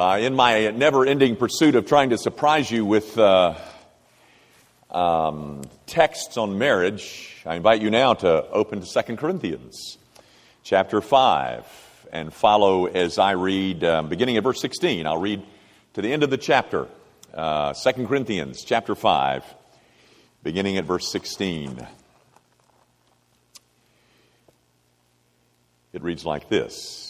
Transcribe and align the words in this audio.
Uh, 0.00 0.16
in 0.16 0.34
my 0.34 0.70
never 0.70 1.04
ending 1.04 1.36
pursuit 1.36 1.74
of 1.74 1.84
trying 1.84 2.08
to 2.08 2.16
surprise 2.16 2.70
you 2.70 2.86
with 2.86 3.18
uh, 3.18 3.54
um, 4.90 5.60
texts 5.84 6.38
on 6.38 6.56
marriage, 6.56 7.36
I 7.44 7.56
invite 7.56 7.82
you 7.82 7.90
now 7.90 8.14
to 8.14 8.48
open 8.48 8.80
to 8.80 9.02
2 9.02 9.16
Corinthians 9.16 9.98
chapter 10.62 11.02
5 11.02 12.06
and 12.14 12.32
follow 12.32 12.86
as 12.86 13.18
I 13.18 13.32
read, 13.32 13.84
um, 13.84 14.08
beginning 14.08 14.38
at 14.38 14.42
verse 14.42 14.62
16. 14.62 15.06
I'll 15.06 15.18
read 15.18 15.42
to 15.92 16.00
the 16.00 16.10
end 16.10 16.22
of 16.22 16.30
the 16.30 16.38
chapter, 16.38 16.88
uh, 17.34 17.74
2 17.74 18.06
Corinthians 18.06 18.64
chapter 18.64 18.94
5, 18.94 19.44
beginning 20.42 20.78
at 20.78 20.86
verse 20.86 21.12
16. 21.12 21.86
It 25.92 26.02
reads 26.02 26.24
like 26.24 26.48
this. 26.48 27.09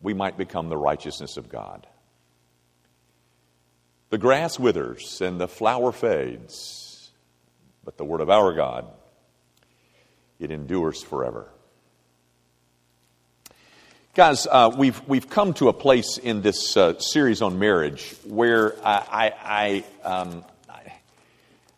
we 0.00 0.14
might 0.14 0.36
become 0.36 0.68
the 0.68 0.76
righteousness 0.76 1.36
of 1.36 1.48
God. 1.48 1.86
The 4.10 4.18
grass 4.18 4.58
withers 4.58 5.20
and 5.20 5.40
the 5.40 5.48
flower 5.48 5.90
fades, 5.90 7.10
but 7.84 7.96
the 7.96 8.04
word 8.04 8.20
of 8.20 8.30
our 8.30 8.52
God, 8.54 8.86
it 10.38 10.50
endures 10.50 11.02
forever. 11.02 11.48
Guys, 14.14 14.46
uh, 14.46 14.74
we've, 14.76 15.00
we've 15.06 15.28
come 15.28 15.52
to 15.54 15.68
a 15.68 15.72
place 15.72 16.18
in 16.18 16.40
this 16.40 16.76
uh, 16.76 16.98
series 16.98 17.42
on 17.42 17.58
marriage 17.58 18.14
where 18.24 18.74
I, 18.86 19.32
I, 19.44 19.84
I, 20.04 20.20
um, 20.24 20.44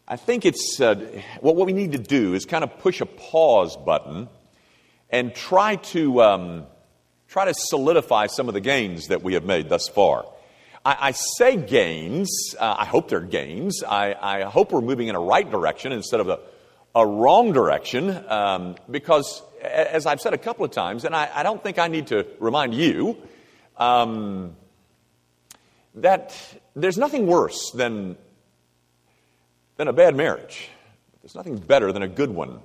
I 0.07 0.17
think 0.17 0.45
it's 0.45 0.81
uh, 0.81 0.95
what, 1.41 1.57
what 1.57 1.67
we 1.67 1.73
need 1.73 1.93
to 1.93 1.99
do 1.99 2.35
is 2.35 2.45
kind 2.45 2.63
of 2.63 2.79
push 2.79 3.01
a 3.01 3.07
pause 3.07 3.77
button 3.77 4.29
and 5.11 5.35
try 5.35 5.77
to. 5.77 6.23
Um, 6.23 6.67
try 7.29 7.45
to 7.45 7.55
solidify 7.55 8.27
some 8.27 8.49
of 8.49 8.55
the 8.55 8.61
gains 8.61 9.09
that 9.09 9.23
we 9.23 9.35
have 9.35 9.45
made 9.45 9.69
thus 9.69 9.89
far. 9.89 10.25
I, 10.85 11.09
I 11.09 11.11
say 11.13 11.57
gains, 11.57 12.55
uh, 12.59 12.77
I 12.79 12.87
hope 12.87 13.11
they're 13.11 13.21
gains. 13.21 13.83
I, 13.87 14.15
I, 14.21 14.43
hope 14.43 14.73
we're 14.73 14.81
moving 14.81 15.09
in 15.09 15.15
a 15.15 15.21
right 15.21 15.49
direction 15.49 15.93
instead 15.93 16.21
of 16.21 16.29
a, 16.29 16.41
a 16.95 17.07
wrong 17.07 17.53
direction, 17.53 18.11
um, 18.29 18.77
because 18.91 19.43
as 19.63 20.07
I've 20.07 20.21
said 20.21 20.33
a 20.33 20.39
couple 20.39 20.65
of 20.65 20.71
times, 20.71 21.05
and 21.05 21.15
I, 21.15 21.29
I 21.35 21.43
don't 21.43 21.63
think 21.63 21.79
I 21.79 21.89
need 21.89 22.09
to 22.09 22.27
remind 22.39 22.75
you, 22.75 23.19
um, 23.77 24.57
that 25.97 26.35
there's 26.75 26.97
nothing 26.97 27.27
worse 27.27 27.71
than, 27.73 28.17
than 29.77 29.89
a 29.89 29.93
bad 29.93 30.17
marriage. 30.17 30.69
There's 31.23 31.35
nothing 31.35 31.57
better 31.59 31.93
than 31.93 32.03
a 32.03 32.09
good 32.09 32.31
one. 32.31 32.61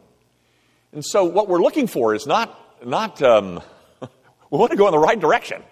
And 0.94 1.03
so 1.03 1.25
what 1.25 1.50
we're 1.50 1.62
looking 1.62 1.88
for 1.88 2.13
is 2.13 2.28
not, 2.28 2.57
not 2.85 3.22
um, 3.22 3.62
we 4.53 4.59
want 4.59 4.69
to 4.69 4.78
go 4.78 4.86
in 4.86 4.91
the 4.91 5.00
right 5.00 5.19
direction. 5.19 5.64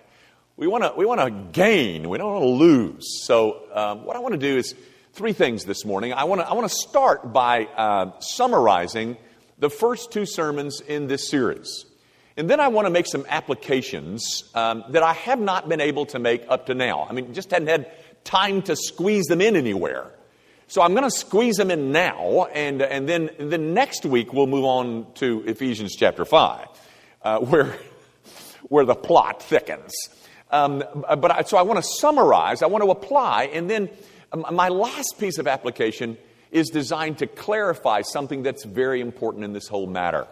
We 0.58 0.66
want 0.66 0.84
to, 0.84 0.94
we 0.98 1.06
want 1.06 1.22
to 1.22 1.30
gain. 1.30 2.10
We 2.10 2.18
don't 2.18 2.32
want 2.32 2.42
to 2.42 2.50
lose. 2.50 3.24
So, 3.28 3.62
um, 3.76 4.06
what 4.06 4.16
I 4.16 4.20
want 4.22 4.34
to 4.34 4.40
do 4.40 4.58
is 4.58 4.74
three 5.14 5.34
things 5.34 5.66
this 5.66 5.86
morning. 5.86 6.14
I 6.14 6.24
want 6.24 6.42
to, 6.42 6.50
I 6.50 6.54
want 6.54 6.68
to 6.68 6.76
start 6.76 7.32
by 7.32 7.66
uh, 7.66 8.20
summarizing 8.22 9.18
the 9.60 9.70
first 9.70 10.12
two 10.12 10.26
sermons 10.26 10.82
in 10.82 11.06
this 11.06 11.30
series. 11.30 11.86
And 12.36 12.50
then 12.50 12.60
I 12.60 12.70
want 12.70 12.88
to 12.88 12.90
make 12.90 13.06
some 13.06 13.24
applications 13.30 14.50
um, 14.56 14.84
that 14.90 15.04
I 15.04 15.14
have 15.14 15.40
not 15.40 15.70
been 15.70 15.80
able 15.80 16.08
to 16.08 16.18
make 16.18 16.46
up 16.50 16.66
to 16.66 16.74
now. 16.74 17.06
I 17.08 17.14
mean, 17.14 17.36
just 17.36 17.52
hadn't 17.52 17.68
had 17.68 17.92
time 18.24 18.64
to 18.64 18.76
squeeze 18.76 19.28
them 19.28 19.42
in 19.42 19.56
anywhere. 19.56 20.12
So 20.66 20.82
I'm 20.82 20.96
going 20.96 21.04
to 21.04 21.12
squeeze 21.12 21.58
them 21.58 21.70
in 21.70 21.92
now, 21.92 22.46
and, 22.46 22.82
and 22.82 23.08
then, 23.08 23.30
then 23.38 23.76
next 23.76 24.08
week 24.08 24.34
we'll 24.34 24.48
move 24.48 24.66
on 24.66 25.06
to 25.16 25.44
Ephesians 25.46 25.96
chapter 25.96 26.26
5, 26.26 26.68
uh, 27.22 27.40
where 27.42 27.76
where 28.70 28.86
the 28.86 28.96
plot 28.96 29.42
thickens. 29.42 29.92
Um, 30.50 30.84
but 31.18 31.32
I, 31.32 31.42
so 31.44 31.58
I 31.58 31.62
want 31.62 31.84
to 31.84 31.90
summarize, 32.00 32.62
I 32.62 32.68
want 32.68 32.84
to 32.84 32.92
apply, 32.92 33.46
and 33.54 33.70
then 33.70 33.90
um, 34.32 34.46
my 34.52 34.70
last 34.70 35.18
piece 35.18 35.38
of 35.38 35.48
application 35.48 36.18
is 36.52 36.70
designed 36.70 37.20
to 37.20 37.28
clarify 37.28 38.02
something 38.02 38.44
that's 38.44 38.66
very 38.66 39.00
important 39.00 39.46
in 39.46 39.54
this 39.54 39.68
whole 39.68 39.88
matter. 39.88 40.28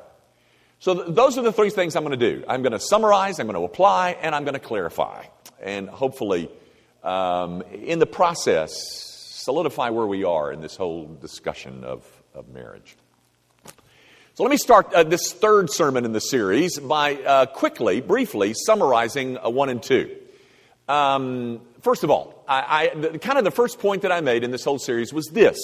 So 0.80 0.94
th- 0.94 1.16
those 1.16 1.38
are 1.38 1.42
the 1.42 1.54
three 1.54 1.70
things 1.70 1.96
I'm 1.96 2.04
going 2.04 2.20
to 2.20 2.32
do. 2.32 2.44
I'm 2.48 2.62
going 2.62 2.74
to 2.74 2.80
summarize, 2.80 3.40
I'm 3.40 3.48
going 3.48 3.56
to 3.56 3.64
apply, 3.64 4.18
and 4.22 4.36
I'm 4.36 4.44
going 4.44 4.54
to 4.54 4.60
clarify. 4.60 5.26
And 5.62 5.90
hopefully, 5.90 6.50
um, 7.04 7.62
in 7.74 8.00
the 8.00 8.06
process, 8.06 8.72
solidify 9.30 9.90
where 9.90 10.06
we 10.06 10.26
are 10.26 10.52
in 10.52 10.62
this 10.62 10.76
whole 10.76 11.06
discussion 11.06 11.84
of, 11.84 12.06
of 12.34 12.50
marriage. 12.50 12.98
So 14.40 14.44
let 14.44 14.52
me 14.52 14.58
start 14.58 14.94
uh, 14.94 15.04
this 15.04 15.34
third 15.34 15.70
sermon 15.70 16.06
in 16.06 16.14
the 16.14 16.22
series 16.22 16.80
by 16.80 17.16
uh, 17.16 17.46
quickly, 17.48 18.00
briefly 18.00 18.54
summarizing 18.54 19.38
uh, 19.38 19.50
one 19.50 19.68
and 19.68 19.84
two. 19.84 20.16
Um, 20.88 21.60
first 21.82 22.06
of 22.06 22.10
all, 22.10 22.46
I, 22.48 22.92
I, 22.94 22.96
the, 22.96 23.20
kind 23.20 23.38
of 23.38 23.44
the 23.44 23.52
first 23.52 23.80
point 23.80 24.04
that 24.04 24.14
I 24.14 24.22
made 24.22 24.46
in 24.46 24.52
this 24.52 24.64
whole 24.64 24.80
series 24.80 25.12
was 25.12 25.26
this 25.34 25.60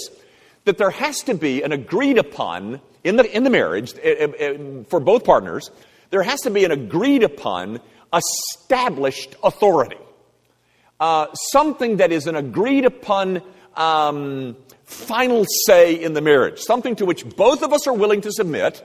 that 0.66 0.78
there 0.78 0.90
has 0.90 1.22
to 1.22 1.36
be 1.36 1.64
an 1.64 1.72
agreed 1.72 2.18
upon 2.18 2.82
in 3.06 3.16
the, 3.16 3.24
in 3.34 3.46
the 3.46 3.50
marriage 3.50 3.94
uh, 3.94 4.28
uh, 4.28 4.84
for 4.90 5.00
both 5.00 5.24
partners, 5.24 5.72
there 6.10 6.24
has 6.24 6.42
to 6.42 6.50
be 6.50 6.66
an 6.66 6.72
agreed 6.72 7.24
upon 7.24 7.80
established 8.14 9.38
authority. 9.42 9.96
Uh, 11.00 11.28
something 11.34 11.96
that 11.96 12.12
is 12.12 12.28
an 12.28 12.36
agreed 12.36 12.84
upon 12.84 13.42
um, 13.78 14.58
final 14.86 15.46
say 15.66 15.94
in 15.96 16.14
the 16.14 16.22
marriage, 16.22 16.60
something 16.60 16.96
to 16.98 17.06
which 17.06 17.28
both 17.36 17.64
of 17.64 17.74
us 17.74 17.88
are 17.88 17.94
willing 17.94 18.22
to 18.22 18.32
submit, 18.32 18.84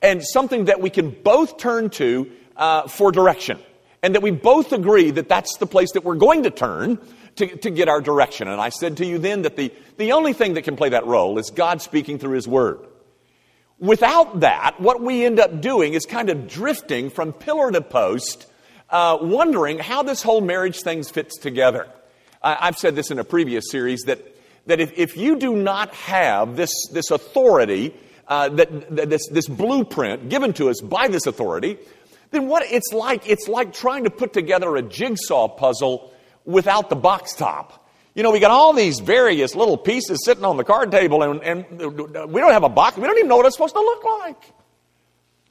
and 0.00 0.22
something 0.22 0.66
that 0.66 0.80
we 0.80 0.90
can 0.90 1.10
both 1.10 1.58
turn 1.58 1.90
to 1.90 2.30
uh, 2.56 2.86
for 2.88 3.10
direction. 3.10 3.58
And 4.02 4.14
that 4.14 4.22
we 4.22 4.30
both 4.30 4.72
agree 4.72 5.10
that 5.10 5.28
that's 5.28 5.56
the 5.58 5.66
place 5.66 5.92
that 5.92 6.04
we're 6.04 6.14
going 6.14 6.44
to 6.44 6.50
turn 6.50 7.00
to, 7.36 7.56
to 7.56 7.70
get 7.70 7.88
our 7.88 8.00
direction. 8.00 8.46
And 8.46 8.60
I 8.60 8.68
said 8.68 8.98
to 8.98 9.06
you 9.06 9.18
then 9.18 9.42
that 9.42 9.56
the, 9.56 9.72
the 9.96 10.12
only 10.12 10.32
thing 10.32 10.54
that 10.54 10.62
can 10.62 10.76
play 10.76 10.90
that 10.90 11.06
role 11.06 11.38
is 11.38 11.50
God 11.50 11.82
speaking 11.82 12.18
through 12.18 12.34
His 12.34 12.46
Word. 12.46 12.78
Without 13.80 14.40
that, 14.40 14.80
what 14.80 15.00
we 15.00 15.24
end 15.24 15.40
up 15.40 15.60
doing 15.60 15.94
is 15.94 16.04
kind 16.04 16.30
of 16.30 16.48
drifting 16.48 17.10
from 17.10 17.32
pillar 17.32 17.70
to 17.72 17.80
post, 17.80 18.46
uh, 18.90 19.18
wondering 19.20 19.78
how 19.78 20.02
this 20.02 20.22
whole 20.22 20.40
marriage 20.40 20.80
thing 20.80 21.02
fits 21.02 21.36
together. 21.36 21.88
I, 22.42 22.68
I've 22.68 22.78
said 22.78 22.94
this 22.94 23.10
in 23.10 23.18
a 23.18 23.24
previous 23.24 23.70
series 23.70 24.02
that 24.02 24.37
that 24.68 24.80
if, 24.80 24.96
if 24.96 25.16
you 25.16 25.36
do 25.36 25.56
not 25.56 25.94
have 25.94 26.56
this, 26.56 26.70
this 26.92 27.10
authority, 27.10 27.94
uh, 28.28 28.50
that, 28.50 28.94
that 28.94 29.10
this, 29.10 29.26
this 29.28 29.48
blueprint 29.48 30.28
given 30.28 30.52
to 30.52 30.68
us 30.68 30.80
by 30.82 31.08
this 31.08 31.26
authority, 31.26 31.78
then 32.30 32.48
what 32.48 32.62
it's 32.70 32.92
like, 32.92 33.26
it's 33.26 33.48
like 33.48 33.72
trying 33.72 34.04
to 34.04 34.10
put 34.10 34.34
together 34.34 34.76
a 34.76 34.82
jigsaw 34.82 35.48
puzzle 35.48 36.12
without 36.44 36.90
the 36.90 36.96
box 36.96 37.34
top. 37.34 37.88
You 38.14 38.22
know, 38.22 38.30
we 38.30 38.40
got 38.40 38.50
all 38.50 38.74
these 38.74 39.00
various 39.00 39.54
little 39.54 39.78
pieces 39.78 40.18
sitting 40.24 40.44
on 40.44 40.58
the 40.58 40.64
card 40.64 40.90
table, 40.90 41.22
and, 41.22 41.42
and 41.42 41.64
we 42.30 42.40
don't 42.40 42.52
have 42.52 42.64
a 42.64 42.68
box. 42.68 42.98
We 42.98 43.04
don't 43.04 43.16
even 43.16 43.28
know 43.28 43.36
what 43.36 43.46
it's 43.46 43.54
supposed 43.56 43.74
to 43.74 43.80
look 43.80 44.04
like. 44.04 44.52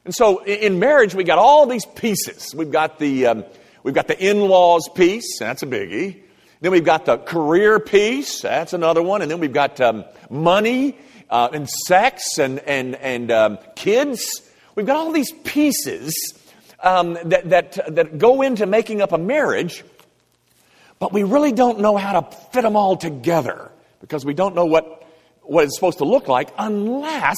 And 0.05 0.13
so, 0.13 0.43
in 0.43 0.77
marriage, 0.77 1.15
we 1.15 1.23
got 1.23 1.39
all 1.39 1.65
these 1.65 1.85
pieces. 1.85 2.53
We've 2.53 2.71
got 2.71 2.99
the 2.99 3.25
um, 3.27 3.45
we've 3.83 3.95
got 3.95 4.07
the 4.07 4.17
in-laws 4.19 4.89
piece. 4.95 5.39
That's 5.39 5.63
a 5.63 5.65
biggie. 5.65 6.21
Then 6.59 6.71
we've 6.71 6.85
got 6.85 7.05
the 7.05 7.17
career 7.17 7.79
piece. 7.79 8.41
That's 8.41 8.73
another 8.73 9.01
one. 9.03 9.21
And 9.21 9.29
then 9.29 9.39
we've 9.39 9.53
got 9.53 9.79
um, 9.79 10.05
money 10.29 10.97
uh, 11.29 11.49
and 11.53 11.69
sex 11.69 12.39
and, 12.39 12.59
and, 12.59 12.95
and 12.95 13.31
um, 13.31 13.59
kids. 13.75 14.41
We've 14.75 14.85
got 14.85 14.97
all 14.97 15.11
these 15.11 15.31
pieces 15.31 16.13
um, 16.79 17.17
that, 17.25 17.49
that, 17.49 17.95
that 17.95 18.17
go 18.17 18.41
into 18.41 18.65
making 18.65 19.01
up 19.01 19.11
a 19.11 19.17
marriage, 19.17 19.83
but 20.99 21.13
we 21.13 21.23
really 21.23 21.51
don't 21.51 21.79
know 21.79 21.97
how 21.97 22.19
to 22.19 22.35
fit 22.51 22.63
them 22.63 22.75
all 22.75 22.97
together 22.97 23.71
because 24.01 24.25
we 24.25 24.33
don't 24.33 24.55
know 24.55 24.65
what, 24.65 25.07
what 25.41 25.63
it's 25.63 25.75
supposed 25.75 25.99
to 25.99 26.05
look 26.05 26.27
like 26.27 26.49
unless 26.57 27.37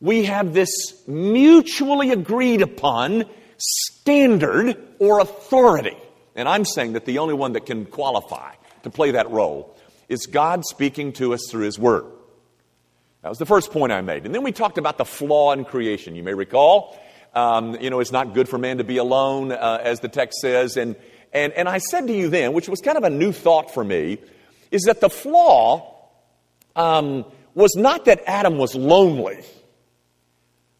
we 0.00 0.24
have 0.24 0.52
this 0.52 0.70
mutually 1.06 2.10
agreed 2.10 2.62
upon 2.62 3.24
standard 3.56 4.76
or 4.98 5.20
authority. 5.20 5.96
And 6.38 6.48
I'm 6.48 6.64
saying 6.64 6.92
that 6.92 7.04
the 7.04 7.18
only 7.18 7.34
one 7.34 7.54
that 7.54 7.66
can 7.66 7.84
qualify 7.84 8.54
to 8.84 8.90
play 8.90 9.10
that 9.10 9.28
role 9.30 9.76
is 10.08 10.26
God 10.26 10.64
speaking 10.64 11.12
to 11.14 11.34
us 11.34 11.40
through 11.50 11.64
His 11.64 11.80
Word. 11.80 12.04
That 13.22 13.28
was 13.28 13.38
the 13.38 13.46
first 13.46 13.72
point 13.72 13.90
I 13.90 14.00
made. 14.02 14.24
And 14.24 14.32
then 14.32 14.44
we 14.44 14.52
talked 14.52 14.78
about 14.78 14.98
the 14.98 15.04
flaw 15.04 15.52
in 15.52 15.64
creation. 15.64 16.14
You 16.14 16.22
may 16.22 16.34
recall, 16.34 16.96
um, 17.34 17.76
you 17.80 17.90
know, 17.90 17.98
it's 17.98 18.12
not 18.12 18.34
good 18.34 18.48
for 18.48 18.56
man 18.56 18.78
to 18.78 18.84
be 18.84 18.98
alone, 18.98 19.50
uh, 19.50 19.80
as 19.82 19.98
the 19.98 20.08
text 20.08 20.38
says. 20.40 20.76
And, 20.76 20.94
and, 21.32 21.52
and 21.54 21.68
I 21.68 21.78
said 21.78 22.06
to 22.06 22.12
you 22.12 22.28
then, 22.28 22.52
which 22.52 22.68
was 22.68 22.80
kind 22.80 22.96
of 22.96 23.02
a 23.02 23.10
new 23.10 23.32
thought 23.32 23.74
for 23.74 23.82
me, 23.82 24.18
is 24.70 24.82
that 24.82 25.00
the 25.00 25.10
flaw 25.10 25.92
um, 26.76 27.24
was 27.56 27.74
not 27.74 28.04
that 28.04 28.22
Adam 28.28 28.58
was 28.58 28.76
lonely. 28.76 29.42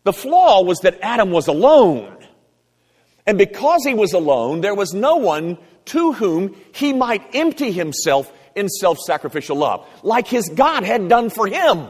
The 0.05 0.13
flaw 0.13 0.63
was 0.63 0.79
that 0.81 1.01
Adam 1.03 1.33
was 1.33 1.49
alone. 1.49 2.18
And 3.29 3.37
because 3.37 3.85
he 3.85 3.93
was 3.93 4.15
alone, 4.15 4.63
there 4.63 4.75
was 4.75 4.95
no 4.95 5.17
one 5.17 5.59
to 5.85 6.15
whom 6.15 6.57
he 6.73 6.95
might 6.95 7.35
empty 7.35 7.71
himself 7.73 8.33
in 8.55 8.71
self 8.71 8.97
sacrificial 9.01 9.59
love, 9.59 9.87
like 10.03 10.27
his 10.27 10.49
God 10.49 10.83
had 10.83 11.11
done 11.11 11.29
for 11.29 11.47
him. 11.47 11.89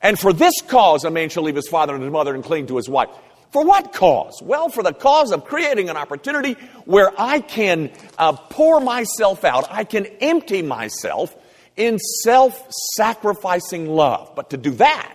And 0.00 0.18
for 0.18 0.32
this 0.32 0.54
cause, 0.62 1.04
a 1.04 1.10
man 1.10 1.28
shall 1.28 1.42
leave 1.42 1.54
his 1.54 1.68
father 1.68 1.94
and 1.94 2.02
his 2.02 2.10
mother 2.10 2.34
and 2.34 2.42
cling 2.42 2.68
to 2.68 2.78
his 2.78 2.88
wife. 2.88 3.10
For 3.50 3.62
what 3.62 3.92
cause? 3.92 4.40
Well, 4.42 4.70
for 4.70 4.82
the 4.82 4.94
cause 4.94 5.32
of 5.32 5.44
creating 5.44 5.90
an 5.90 5.98
opportunity 5.98 6.54
where 6.86 7.12
I 7.18 7.40
can 7.40 7.90
uh, 8.16 8.32
pour 8.32 8.80
myself 8.80 9.44
out, 9.44 9.66
I 9.70 9.84
can 9.84 10.06
empty 10.06 10.62
myself 10.62 11.36
in 11.76 11.98
self 11.98 12.58
sacrificing 12.96 13.86
love. 13.86 14.32
But 14.34 14.48
to 14.48 14.56
do 14.56 14.70
that, 14.76 15.14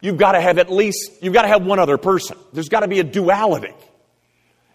you've 0.00 0.16
got 0.16 0.32
to 0.32 0.40
have 0.40 0.58
at 0.58 0.70
least, 0.70 1.22
you've 1.22 1.34
got 1.34 1.42
to 1.42 1.48
have 1.48 1.64
one 1.64 1.78
other 1.78 1.98
person. 1.98 2.36
There's 2.52 2.68
got 2.68 2.80
to 2.80 2.88
be 2.88 3.00
a 3.00 3.04
duality. 3.04 3.74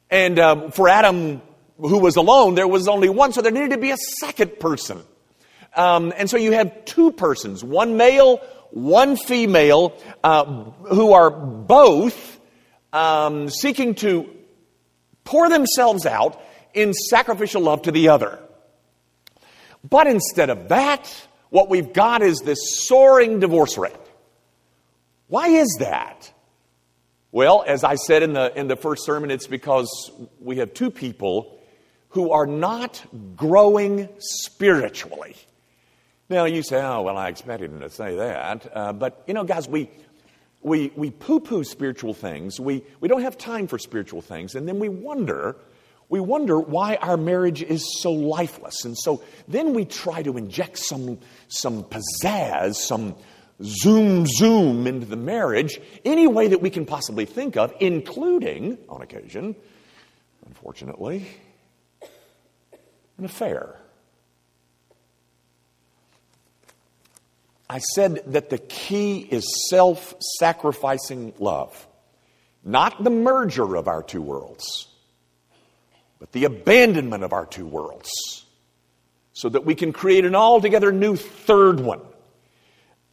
And 0.09 0.39
um, 0.39 0.71
for 0.71 0.87
Adam, 0.87 1.41
who 1.77 1.99
was 1.99 2.15
alone, 2.15 2.55
there 2.55 2.67
was 2.67 2.87
only 2.87 3.09
one, 3.09 3.33
so 3.33 3.41
there 3.41 3.51
needed 3.51 3.71
to 3.71 3.77
be 3.77 3.91
a 3.91 3.97
second 4.19 4.59
person. 4.59 5.03
Um, 5.75 6.13
and 6.15 6.29
so 6.29 6.37
you 6.37 6.53
have 6.53 6.85
two 6.85 7.11
persons, 7.11 7.63
one 7.63 7.97
male, 7.97 8.37
one 8.71 9.17
female, 9.17 9.99
uh, 10.23 10.45
who 10.45 11.13
are 11.13 11.29
both 11.29 12.39
um, 12.93 13.49
seeking 13.49 13.95
to 13.95 14.29
pour 15.23 15.49
themselves 15.49 16.05
out 16.05 16.41
in 16.73 16.93
sacrificial 16.93 17.61
love 17.61 17.83
to 17.83 17.91
the 17.91 18.09
other. 18.09 18.39
But 19.87 20.07
instead 20.07 20.49
of 20.49 20.69
that, 20.69 21.13
what 21.49 21.69
we've 21.69 21.91
got 21.93 22.21
is 22.21 22.39
this 22.39 22.87
soaring 22.87 23.39
divorce 23.39 23.77
rate. 23.77 23.95
Why 25.27 25.47
is 25.47 25.77
that? 25.79 26.31
Well, 27.31 27.63
as 27.67 27.83
I 27.83 27.95
said 27.95 28.23
in 28.23 28.33
the, 28.33 28.57
in 28.57 28.67
the 28.67 28.75
first 28.75 29.05
sermon, 29.05 29.31
it's 29.31 29.47
because 29.47 30.11
we 30.39 30.57
have 30.57 30.73
two 30.73 30.89
people 30.89 31.59
who 32.09 32.31
are 32.31 32.45
not 32.45 33.03
growing 33.35 34.07
spiritually. 34.19 35.35
Now, 36.29 36.45
you 36.45 36.63
say, 36.63 36.81
oh, 36.81 37.01
well, 37.01 37.17
I 37.17 37.27
expected 37.27 37.71
him 37.71 37.81
to 37.81 37.89
say 37.89 38.15
that. 38.15 38.71
Uh, 38.73 38.93
but, 38.93 39.23
you 39.27 39.33
know, 39.33 39.43
guys, 39.43 39.67
we, 39.67 39.89
we, 40.61 40.91
we 40.95 41.11
poo 41.11 41.39
poo 41.39 41.63
spiritual 41.63 42.13
things. 42.13 42.59
We, 42.59 42.83
we 43.01 43.07
don't 43.07 43.21
have 43.21 43.37
time 43.37 43.67
for 43.67 43.77
spiritual 43.77 44.21
things. 44.21 44.55
And 44.55 44.67
then 44.67 44.79
we 44.79 44.89
wonder, 44.89 45.57
we 46.07 46.19
wonder 46.19 46.59
why 46.59 46.95
our 46.95 47.17
marriage 47.17 47.61
is 47.61 48.01
so 48.01 48.11
lifeless. 48.11 48.85
And 48.85 48.97
so 48.97 49.21
then 49.47 49.73
we 49.73 49.85
try 49.85 50.23
to 50.23 50.37
inject 50.37 50.79
some, 50.79 51.19
some 51.47 51.83
pizzazz, 51.83 52.75
some 52.75 53.15
zoom 53.63 54.25
zoom 54.25 54.87
into 54.87 55.05
the 55.05 55.15
marriage 55.15 55.79
any 56.03 56.27
way 56.27 56.47
that 56.47 56.61
we 56.61 56.69
can 56.69 56.85
possibly 56.85 57.25
think 57.25 57.57
of, 57.57 57.73
including, 57.79 58.77
on 58.89 59.01
occasion, 59.01 59.55
unfortunately, 60.45 61.25
an 63.17 63.25
affair. 63.25 63.79
I 67.69 67.79
said 67.79 68.21
that 68.27 68.49
the 68.49 68.57
key 68.57 69.19
is 69.19 69.67
self 69.69 70.13
sacrificing 70.37 71.33
love, 71.39 71.87
not 72.63 73.03
the 73.03 73.09
merger 73.09 73.75
of 73.75 73.87
our 73.87 74.03
two 74.03 74.21
worlds, 74.21 74.87
but 76.19 76.31
the 76.31 76.43
abandonment 76.43 77.23
of 77.23 77.33
our 77.33 77.45
two 77.45 77.65
worlds, 77.65 78.11
so 79.33 79.49
that 79.49 79.65
we 79.65 79.75
can 79.75 79.93
create 79.93 80.25
an 80.25 80.35
altogether 80.35 80.91
new 80.91 81.15
third 81.15 81.79
one 81.79 82.01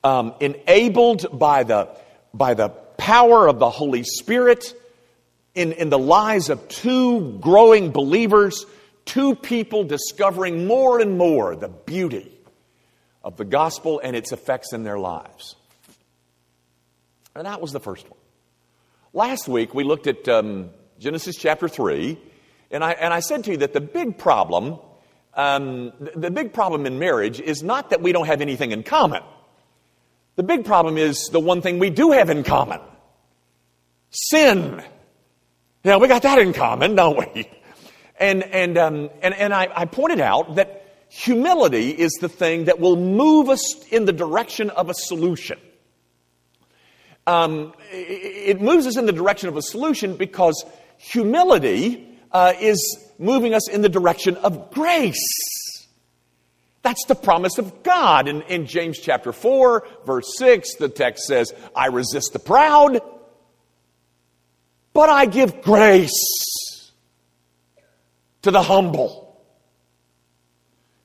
um, 0.05 0.35
enabled 0.41 1.39
by 1.39 1.65
the, 1.65 1.89
by 2.35 2.55
the 2.55 2.69
power 2.69 3.47
of 3.47 3.59
the 3.59 3.71
Holy 3.71 4.05
Spirit 4.05 4.75
in, 5.55 5.73
in 5.73 5.91
the 5.91 5.99
lives 5.99 6.51
of 6.51 6.69
two 6.69 7.39
growing 7.41 7.91
believers, 7.91 8.65
two 9.05 9.35
people 9.35 9.85
discovering 9.85 10.67
more 10.67 11.01
and 11.01 11.19
more 11.19 11.55
the 11.57 11.69
beauty 11.69 12.31
of 13.23 13.37
the 13.37 13.45
gospel 13.45 14.01
and 14.03 14.17
its 14.17 14.33
effects 14.33 14.73
in 14.73 14.83
their 14.83 14.99
lives. 14.99 15.57
And 17.35 17.47
that 17.47 17.61
was 17.61 17.73
the 17.73 17.81
first 17.81 18.09
one. 18.11 18.19
Last 19.13 19.49
week 19.49 19.75
we 19.75 19.85
looked 19.85 20.07
at 20.07 20.29
um, 20.29 20.71
Genesis 20.99 21.37
chapter 21.37 21.69
3, 21.69 22.19
and 22.71 22.83
I, 22.83 22.93
and 22.93 23.13
I 23.13 23.21
said 23.21 23.45
to 23.45 23.53
you 23.53 23.57
that 23.59 23.73
the 23.73 23.81
big 23.81 24.19
problem, 24.19 24.79
um, 25.35 25.93
the, 26.01 26.13
the 26.17 26.31
big 26.31 26.53
problem 26.53 26.87
in 26.87 26.99
marriage 26.99 27.41
is 27.41 27.63
not 27.63 27.91
that 27.91 28.03
we 28.03 28.13
don't 28.13 28.27
have 28.27 28.41
anything 28.41 28.73
in 28.73 28.83
common. 28.83 29.23
The 30.37 30.43
big 30.43 30.65
problem 30.65 30.97
is 30.97 31.29
the 31.31 31.41
one 31.41 31.61
thing 31.61 31.79
we 31.79 31.91
do 31.91 32.13
have 32.13 32.31
in 32.31 32.43
common 32.43 32.81
sin. 34.13 34.83
Yeah, 35.85 35.97
we 35.97 36.07
got 36.07 36.23
that 36.23 36.39
in 36.39 36.53
common, 36.53 36.95
don't 36.95 37.19
we? 37.19 37.51
And, 38.21 38.45
and, 38.45 38.79
um, 38.79 39.11
and, 39.21 39.35
and 39.35 39.53
I, 39.53 39.69
I 39.75 39.85
pointed 39.87 40.21
out 40.21 40.57
that 40.57 41.07
humility 41.09 41.91
is 41.91 42.13
the 42.21 42.29
thing 42.29 42.67
that 42.67 42.79
will 42.79 42.97
move 42.97 43.49
us 43.49 43.87
in 43.89 44.05
the 44.05 44.13
direction 44.13 44.71
of 44.71 44.89
a 44.89 44.95
solution. 44.95 45.59
Um, 47.27 47.73
it 47.91 48.61
moves 48.61 48.87
us 48.87 48.97
in 48.97 49.07
the 49.07 49.13
direction 49.13 49.49
of 49.49 49.57
a 49.57 49.63
solution 49.63 50.17
because 50.17 50.65
humility 50.99 52.09
uh, 52.33 52.53
is 52.61 52.79
moving 53.19 53.55
us 53.55 53.69
in 53.69 53.83
the 53.83 53.89
direction 53.89 54.37
of 54.37 54.71
grace. 54.71 55.62
That's 56.83 57.05
the 57.07 57.15
promise 57.15 57.59
of 57.59 57.83
God. 57.83 58.29
In, 58.29 58.43
in 58.43 58.67
James 58.67 58.99
chapter 58.99 59.33
4, 59.33 59.87
verse 60.05 60.27
6, 60.37 60.77
the 60.77 60.89
text 60.89 61.25
says, 61.25 61.53
I 61.75 61.87
resist 61.87 62.33
the 62.33 62.41
proud, 62.41 63.01
but 64.93 65.09
I 65.09 65.27
give 65.27 65.63
grace 65.63 66.91
to 68.43 68.51
the 68.51 68.63
humble. 68.63 69.23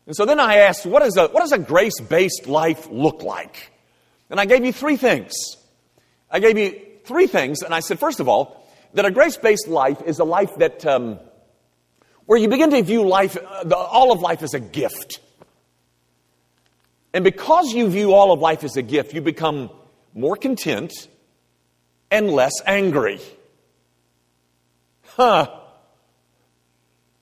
And 0.07 0.15
so 0.15 0.25
then 0.25 0.39
I 0.39 0.57
asked, 0.57 0.85
what, 0.85 1.03
is 1.03 1.15
a, 1.17 1.27
what 1.27 1.41
does 1.41 1.51
a 1.51 1.59
grace 1.59 1.99
based 1.99 2.47
life 2.47 2.87
look 2.89 3.21
like? 3.21 3.71
And 4.29 4.39
I 4.39 4.45
gave 4.45 4.65
you 4.65 4.73
three 4.73 4.97
things. 4.97 5.33
I 6.29 6.39
gave 6.39 6.57
you 6.57 6.81
three 7.05 7.27
things, 7.27 7.61
and 7.61 7.73
I 7.73 7.79
said, 7.79 7.99
first 7.99 8.19
of 8.19 8.27
all, 8.27 8.67
that 8.93 9.05
a 9.05 9.11
grace 9.11 9.37
based 9.37 9.67
life 9.67 10.01
is 10.05 10.19
a 10.19 10.23
life 10.23 10.55
that, 10.57 10.85
um, 10.85 11.19
where 12.25 12.39
you 12.39 12.47
begin 12.47 12.71
to 12.71 12.81
view 12.81 13.07
life, 13.07 13.37
uh, 13.37 13.63
the, 13.63 13.77
all 13.77 14.11
of 14.11 14.21
life 14.21 14.41
as 14.43 14.53
a 14.53 14.59
gift. 14.59 15.19
And 17.13 17.23
because 17.23 17.73
you 17.73 17.89
view 17.89 18.13
all 18.13 18.31
of 18.31 18.39
life 18.39 18.63
as 18.63 18.77
a 18.77 18.81
gift, 18.81 19.13
you 19.13 19.21
become 19.21 19.69
more 20.13 20.35
content 20.35 20.93
and 22.11 22.29
less 22.29 22.53
angry. 22.65 23.19
Huh. 25.03 25.49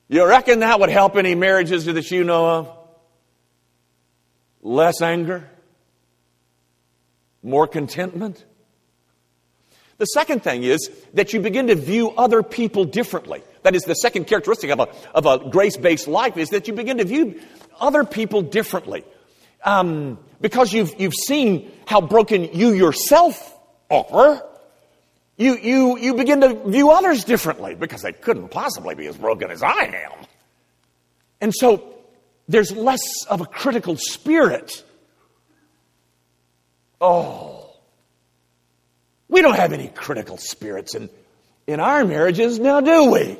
You 0.07 0.25
reckon 0.27 0.59
that 0.59 0.79
would 0.79 0.89
help 0.89 1.15
any 1.15 1.35
marriages 1.35 1.85
that 1.85 2.11
you 2.11 2.23
know 2.23 2.45
of? 2.45 2.77
Less 4.61 5.01
anger? 5.01 5.49
More 7.43 7.67
contentment? 7.67 8.43
The 9.97 10.05
second 10.05 10.43
thing 10.43 10.63
is 10.63 10.89
that 11.13 11.31
you 11.31 11.39
begin 11.39 11.67
to 11.67 11.75
view 11.75 12.11
other 12.11 12.43
people 12.43 12.83
differently. 12.83 13.43
That 13.63 13.75
is 13.75 13.83
the 13.83 13.93
second 13.93 14.25
characteristic 14.25 14.69
of 14.71 14.79
a, 14.79 14.87
of 15.13 15.25
a 15.25 15.49
grace 15.49 15.77
based 15.77 16.07
life 16.07 16.37
is 16.37 16.49
that 16.49 16.67
you 16.67 16.73
begin 16.73 16.97
to 16.97 17.05
view 17.05 17.39
other 17.79 18.03
people 18.03 18.41
differently 18.41 19.03
um, 19.65 20.19
because 20.39 20.71
you've, 20.71 20.99
you've 20.99 21.13
seen 21.13 21.71
how 21.85 21.99
broken 21.99 22.43
you 22.53 22.71
yourself 22.71 23.53
are, 23.89 24.43
you, 25.37 25.57
you, 25.57 25.97
you 25.97 26.13
begin 26.13 26.41
to 26.41 26.53
view 26.69 26.91
others 26.91 27.25
differently 27.25 27.75
because 27.75 28.01
they 28.01 28.13
couldn't 28.13 28.49
possibly 28.49 28.95
be 28.95 29.07
as 29.07 29.17
broken 29.17 29.51
as 29.51 29.61
I 29.61 30.07
am. 30.07 30.25
And 31.41 31.53
so 31.53 31.95
there's 32.47 32.71
less 32.71 33.25
of 33.29 33.41
a 33.41 33.45
critical 33.45 33.97
spirit. 33.97 34.83
Oh, 37.01 37.75
we 39.27 39.41
don't 39.41 39.55
have 39.55 39.73
any 39.73 39.89
critical 39.89 40.37
spirits 40.37 40.95
in, 40.95 41.09
in 41.67 41.79
our 41.79 42.05
marriages 42.05 42.59
now, 42.59 42.79
do 42.79 43.11
we? 43.11 43.37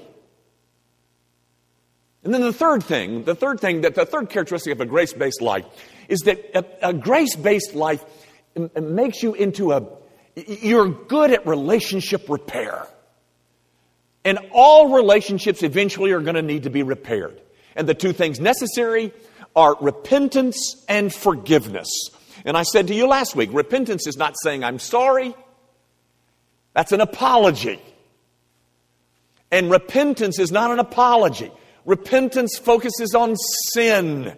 And 2.25 2.33
then 2.33 2.41
the 2.41 2.51
third 2.51 2.83
thing, 2.83 3.23
the 3.23 3.35
third 3.35 3.59
thing, 3.59 3.81
that 3.81 3.93
the 3.93 4.03
third 4.03 4.31
characteristic 4.31 4.73
of 4.73 4.81
a 4.81 4.85
grace 4.85 5.13
based 5.13 5.43
life 5.43 5.65
is 6.09 6.21
that 6.21 6.39
a, 6.55 6.89
a 6.89 6.93
grace 6.93 7.35
based 7.35 7.75
life 7.75 8.03
makes 8.81 9.21
you 9.21 9.35
into 9.35 9.73
a, 9.73 9.87
you're 10.35 10.89
good 10.89 11.29
at 11.31 11.45
relationship 11.45 12.27
repair. 12.27 12.87
And 14.23 14.39
all 14.51 14.95
relationships 14.95 15.61
eventually 15.61 16.13
are 16.13 16.19
going 16.19 16.35
to 16.35 16.41
need 16.41 16.63
to 16.63 16.71
be 16.71 16.81
repaired. 16.81 17.39
And 17.75 17.87
the 17.87 17.93
two 17.93 18.11
things 18.11 18.39
necessary 18.39 19.13
are 19.55 19.77
repentance 19.79 20.83
and 20.89 21.13
forgiveness. 21.13 21.87
And 22.43 22.57
I 22.57 22.63
said 22.63 22.87
to 22.87 22.95
you 22.95 23.07
last 23.07 23.35
week 23.35 23.51
repentance 23.53 24.07
is 24.07 24.17
not 24.17 24.33
saying 24.41 24.63
I'm 24.63 24.79
sorry, 24.79 25.35
that's 26.73 26.91
an 26.91 27.01
apology. 27.01 27.79
And 29.51 29.69
repentance 29.69 30.39
is 30.39 30.51
not 30.51 30.71
an 30.71 30.79
apology. 30.79 31.51
Repentance 31.85 32.57
focuses 32.57 33.13
on 33.15 33.35
sin. 33.73 34.35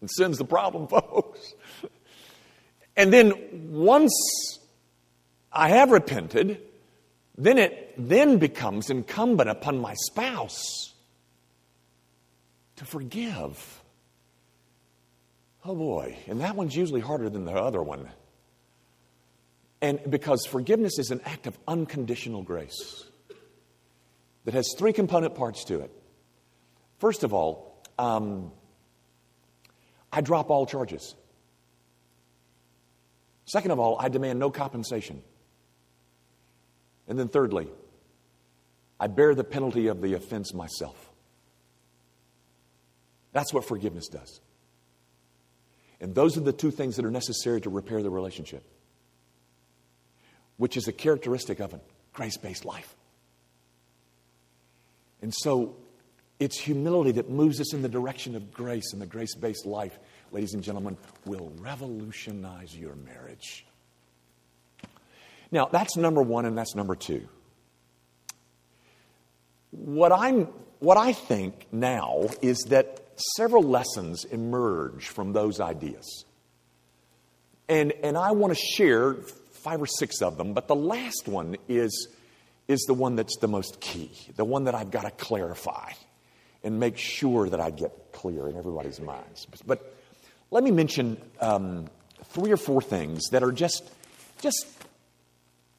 And 0.00 0.10
sin's 0.10 0.38
the 0.38 0.44
problem, 0.44 0.88
folks. 0.88 1.54
And 2.96 3.12
then 3.12 3.70
once 3.70 4.12
I 5.52 5.68
have 5.68 5.90
repented, 5.90 6.60
then 7.36 7.58
it 7.58 7.94
then 7.96 8.38
becomes 8.38 8.90
incumbent 8.90 9.48
upon 9.48 9.78
my 9.78 9.94
spouse 9.94 10.92
to 12.76 12.84
forgive. 12.84 13.82
Oh 15.64 15.74
boy, 15.74 16.16
and 16.26 16.40
that 16.40 16.56
one's 16.56 16.74
usually 16.74 17.00
harder 17.00 17.30
than 17.30 17.44
the 17.44 17.52
other 17.52 17.82
one. 17.82 18.08
And 19.80 20.00
because 20.10 20.44
forgiveness 20.46 20.98
is 20.98 21.12
an 21.12 21.20
act 21.24 21.46
of 21.46 21.56
unconditional 21.68 22.42
grace 22.42 23.04
that 24.44 24.54
has 24.54 24.74
three 24.76 24.92
component 24.92 25.34
parts 25.36 25.64
to 25.64 25.80
it. 25.80 25.92
First 26.98 27.24
of 27.24 27.32
all, 27.32 27.82
um, 27.98 28.52
I 30.12 30.20
drop 30.20 30.50
all 30.50 30.66
charges. 30.66 31.14
Second 33.46 33.70
of 33.70 33.78
all, 33.78 33.96
I 33.98 34.08
demand 34.08 34.38
no 34.38 34.50
compensation. 34.50 35.22
And 37.06 37.18
then 37.18 37.28
thirdly, 37.28 37.68
I 39.00 39.06
bear 39.06 39.34
the 39.34 39.44
penalty 39.44 39.86
of 39.86 40.02
the 40.02 40.14
offense 40.14 40.52
myself. 40.52 41.10
That's 43.32 43.54
what 43.54 43.64
forgiveness 43.64 44.08
does. 44.08 44.40
And 46.00 46.14
those 46.14 46.36
are 46.36 46.40
the 46.40 46.52
two 46.52 46.70
things 46.70 46.96
that 46.96 47.04
are 47.04 47.10
necessary 47.10 47.60
to 47.62 47.70
repair 47.70 48.02
the 48.02 48.10
relationship, 48.10 48.62
which 50.56 50.76
is 50.76 50.88
a 50.88 50.92
characteristic 50.92 51.60
of 51.60 51.74
a 51.74 51.80
grace 52.12 52.36
based 52.36 52.64
life. 52.64 52.96
And 55.22 55.32
so 55.34 55.76
it's 56.40 56.58
humility 56.58 57.12
that 57.12 57.28
moves 57.28 57.60
us 57.60 57.74
in 57.74 57.82
the 57.82 57.88
direction 57.88 58.36
of 58.36 58.52
grace, 58.52 58.92
and 58.92 59.02
the 59.02 59.06
grace 59.06 59.34
based 59.34 59.66
life, 59.66 59.98
ladies 60.30 60.54
and 60.54 60.62
gentlemen, 60.62 60.96
will 61.24 61.52
revolutionize 61.58 62.76
your 62.76 62.94
marriage. 62.94 63.66
Now, 65.50 65.66
that's 65.66 65.96
number 65.96 66.22
one, 66.22 66.44
and 66.44 66.56
that's 66.56 66.74
number 66.74 66.94
two. 66.94 67.26
What, 69.70 70.12
I'm, 70.12 70.48
what 70.78 70.96
I 70.96 71.12
think 71.12 71.66
now 71.72 72.28
is 72.40 72.58
that 72.68 73.00
several 73.36 73.62
lessons 73.62 74.24
emerge 74.24 75.08
from 75.08 75.32
those 75.32 75.60
ideas. 75.60 76.24
And, 77.68 77.92
and 78.02 78.16
I 78.16 78.32
want 78.32 78.54
to 78.54 78.58
share 78.58 79.14
five 79.52 79.82
or 79.82 79.86
six 79.86 80.22
of 80.22 80.38
them, 80.38 80.52
but 80.52 80.68
the 80.68 80.76
last 80.76 81.26
one 81.26 81.56
is, 81.68 82.08
is 82.68 82.80
the 82.86 82.94
one 82.94 83.16
that's 83.16 83.36
the 83.38 83.48
most 83.48 83.80
key, 83.80 84.12
the 84.36 84.44
one 84.44 84.64
that 84.64 84.74
I've 84.74 84.90
got 84.90 85.02
to 85.02 85.10
clarify 85.10 85.92
and 86.68 86.78
make 86.78 86.98
sure 86.98 87.48
that 87.48 87.60
I 87.60 87.70
get 87.70 88.12
clear 88.12 88.46
in 88.46 88.54
everybody's 88.54 89.00
minds. 89.00 89.46
But 89.66 89.94
let 90.50 90.62
me 90.62 90.70
mention 90.70 91.16
um, 91.40 91.86
three 92.24 92.52
or 92.52 92.58
four 92.58 92.82
things 92.82 93.30
that 93.30 93.42
are 93.42 93.52
just, 93.52 93.90
just 94.42 94.66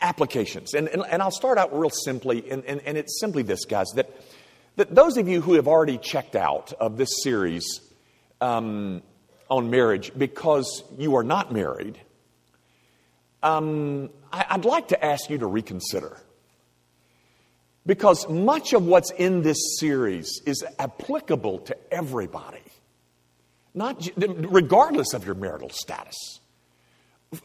applications. 0.01 0.74
And, 0.74 0.88
and, 0.88 1.03
and 1.08 1.22
I'll 1.22 1.29
start 1.29 1.60
out 1.60 1.77
real 1.77 1.91
simply, 1.91 2.50
and, 2.50 2.65
and, 2.65 2.81
and 2.81 2.98
it's 2.98 3.19
simply 3.19 3.43
this, 3.43 3.65
guys, 3.65 3.86
that, 3.98 4.10
that 4.77 4.96
those 4.96 5.17
of 5.17 5.27
you 5.27 5.41
who 5.41 5.53
have 5.53 5.67
already 5.67 6.00
checked 6.00 6.36
out 6.36 6.74
of 6.79 6.98
this 6.98 7.22
series 7.22 7.81
um, 8.41 9.03
on 9.48 9.69
marriage 9.69 10.12
because 10.17 10.84
you 10.98 11.17
are 11.17 11.24
not 11.24 11.53
married, 11.53 12.00
um, 13.43 14.10
I, 14.34 14.43
I'd 14.50 14.65
like 14.65 14.88
to 14.88 15.05
ask 15.05 15.29
you 15.29 15.38
to 15.38 15.46
reconsider. 15.46 16.17
Because 17.89 18.29
much 18.29 18.74
of 18.74 18.86
what's 18.86 19.10
in 19.10 19.41
this 19.41 19.79
series 19.79 20.43
is 20.46 20.63
applicable 20.77 21.58
to 21.62 21.75
everybody, 21.91 22.62
not, 23.74 24.08
regardless 24.15 25.15
of 25.15 25.25
your 25.25 25.34
marital 25.34 25.72
status. 25.72 26.39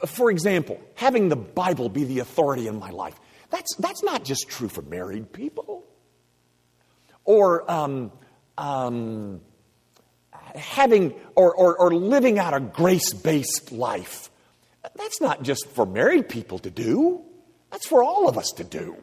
For 0.05 0.31
example, 0.31 0.79
having 0.97 1.31
the 1.31 1.37
Bible 1.37 1.89
be 1.89 2.05
the 2.05 2.19
authority 2.19 2.67
in 2.67 2.79
my 2.79 2.91
life, 2.91 3.19
that's, 3.49 3.75
that's 3.77 4.03
not 4.03 4.23
just 4.23 4.51
true 4.51 4.69
for 4.69 4.83
married 4.83 5.33
people. 5.33 5.83
Or 7.25 7.71
um, 7.71 8.13
um, 8.59 9.41
having 10.55 11.15
or, 11.37 11.55
or, 11.55 11.75
or 11.75 11.95
living 11.95 12.39
out 12.39 12.53
a 12.53 12.61
grace 12.61 13.15
based 13.15 13.73
life. 13.73 14.31
That's 14.95 15.23
not 15.23 15.43
just 15.43 15.69
for 15.69 15.87
married 15.87 16.29
people 16.29 16.59
to 16.59 16.71
do, 16.71 17.23
that's 17.71 17.87
for 17.87 18.05
all 18.05 18.29
of 18.29 18.37
us 18.37 18.51
to 18.57 18.65
do. 18.65 18.95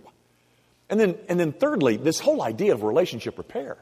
And 0.92 1.00
then, 1.00 1.18
and 1.30 1.40
then 1.40 1.54
thirdly, 1.54 1.96
this 1.96 2.20
whole 2.20 2.44
idea 2.44 2.74
of 2.74 2.84
relationship 2.84 3.38
repair. 3.38 3.78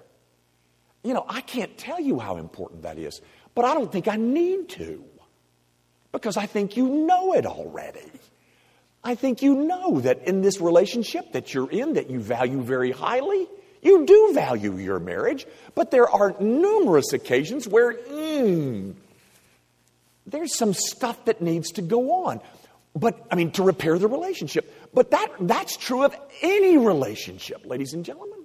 You 1.04 1.16
know, 1.16 1.26
I 1.28 1.42
can't 1.42 1.76
tell 1.76 2.00
you 2.00 2.20
how 2.20 2.38
important 2.38 2.84
that 2.84 3.00
is, 3.00 3.20
but 3.56 3.66
I 3.66 3.74
don't 3.74 3.92
think 3.92 4.08
I 4.08 4.16
need 4.16 4.70
to 4.70 5.04
because 6.12 6.38
I 6.38 6.46
think 6.46 6.78
you 6.78 6.88
know 6.88 7.34
it 7.34 7.48
already. 7.48 8.12
I 9.04 9.16
think 9.16 9.42
you 9.42 9.56
know 9.56 10.02
that 10.02 10.28
in 10.28 10.42
this 10.42 10.62
relationship 10.62 11.32
that 11.34 11.54
you're 11.54 11.70
in, 11.70 11.94
that 11.94 12.12
you 12.12 12.20
value 12.20 12.62
very 12.62 12.92
highly, 12.92 13.48
you 13.82 14.06
do 14.06 14.32
value 14.34 14.78
your 14.78 15.00
marriage, 15.00 15.48
but 15.74 15.90
there 15.90 16.08
are 16.08 16.36
numerous 16.40 17.14
occasions 17.14 17.68
where 17.68 17.94
mm, 17.94 18.94
there's 20.28 20.56
some 20.56 20.74
stuff 20.74 21.26
that 21.26 21.42
needs 21.42 21.72
to 21.72 21.82
go 21.82 22.26
on. 22.26 22.42
But, 23.00 23.26
I 23.32 23.36
mean, 23.36 23.52
to 23.52 23.64
repair 23.64 23.98
the 23.98 24.08
relationship. 24.08 24.74
But 24.94 25.12
that, 25.12 25.28
that's 25.40 25.78
true 25.78 26.04
of 26.04 26.16
any 26.42 26.78
relationship, 26.78 27.66
ladies 27.66 27.94
and 27.94 28.04
gentlemen. 28.04 28.44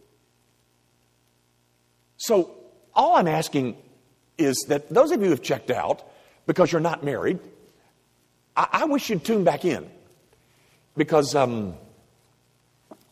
So, 2.17 2.55
all 2.95 3.17
I'm 3.17 3.27
asking 3.27 3.77
is 4.39 4.57
that 4.69 4.89
those 4.89 5.11
of 5.11 5.21
you 5.21 5.27
who 5.27 5.31
have 5.31 5.43
checked 5.43 5.71
out 5.71 6.09
because 6.47 6.71
you're 6.71 6.81
not 6.81 7.03
married, 7.03 7.41
I, 8.57 8.69
I 8.73 8.85
wish 8.85 9.11
you'd 9.11 9.25
tune 9.25 9.43
back 9.43 9.65
in 9.65 9.91
because 10.97 11.35
um, 11.35 11.75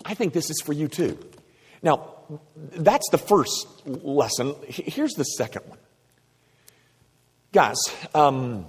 I 0.05 0.15
think 0.15 0.33
this 0.33 0.49
is 0.49 0.61
for 0.61 0.73
you 0.73 0.87
too. 0.87 1.19
Now, 1.83 2.15
that's 2.57 3.09
the 3.11 3.19
first 3.19 3.67
lesson. 3.87 4.55
Here's 4.69 5.15
the 5.15 5.25
second 5.25 5.63
one. 5.67 5.79
Guys, 7.53 7.77
um, 8.15 8.67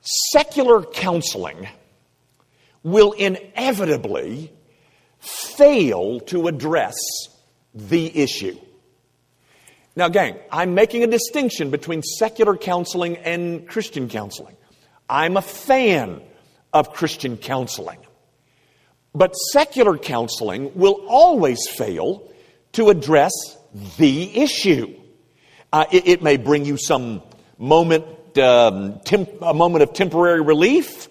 secular 0.00 0.82
counseling 0.82 1.68
will 2.82 3.12
inevitably 3.12 4.52
fail 5.18 6.20
to 6.20 6.48
address 6.48 6.96
the 7.74 8.18
issue. 8.18 8.58
Now, 9.96 10.08
gang, 10.08 10.38
I'm 10.50 10.74
making 10.74 11.02
a 11.02 11.06
distinction 11.06 11.70
between 11.70 12.02
secular 12.02 12.56
counseling 12.56 13.18
and 13.18 13.68
Christian 13.68 14.08
counseling. 14.08 14.56
I'm 15.08 15.36
a 15.36 15.42
fan 15.42 16.22
of 16.72 16.92
Christian 16.92 17.36
counseling. 17.36 17.98
But 19.14 19.34
secular 19.34 19.98
counseling 19.98 20.72
will 20.74 21.04
always 21.08 21.68
fail 21.68 22.30
to 22.72 22.90
address 22.90 23.32
the 23.98 24.38
issue. 24.38 24.94
Uh, 25.72 25.84
it, 25.90 26.06
it, 26.06 26.22
may 26.22 26.36
bring 26.36 26.64
you 26.64 26.76
some 26.76 27.22
moment, 27.58 28.04
um, 28.38 29.00
temp- 29.00 29.42
a 29.42 29.54
moment 29.54 29.82
of 29.82 29.92
temporary 29.92 30.40
relief, 30.40 31.08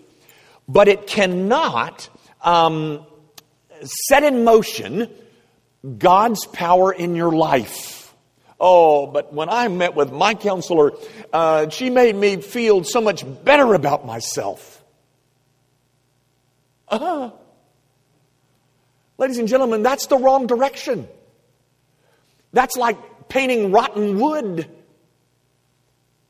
but 0.68 0.88
it 0.88 1.08
cannot 1.08 2.10
um, 2.42 3.06
set 4.08 4.24
in 4.24 4.44
motion 4.44 5.10
God's 5.98 6.46
power 6.48 6.92
in 6.92 7.16
your 7.16 7.32
life. 7.32 8.14
Oh, 8.60 9.08
but 9.08 9.34
when 9.34 9.48
I 9.50 9.68
met 9.70 9.96
with 9.96 10.12
my 10.12 10.34
counselor, 10.34 10.92
uh, 11.32 11.70
she 11.70 11.90
made 11.90 12.16
me 12.16 12.42
feel 12.42 12.84
so 12.84 13.00
much 13.00 13.24
better 13.44 13.74
about 13.74 14.06
myself. 14.06 14.84
Uh-huh. 16.90 17.32
Ladies 19.18 19.38
and 19.38 19.48
gentlemen, 19.48 19.84
that's 19.84 20.08
the 20.08 20.18
wrong 20.18 20.48
direction. 20.48 21.08
That's 22.52 22.76
like 22.76 23.30
painting 23.30 23.72
rotten 23.72 24.20
wood. 24.20 24.68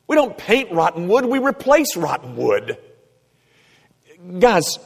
We 0.10 0.16
don't 0.16 0.38
paint 0.38 0.72
rotten 0.72 1.08
wood, 1.08 1.24
we 1.26 1.40
replace 1.40 1.96
rotten 1.96 2.36
wood. 2.36 2.78
Guys, 4.40 4.78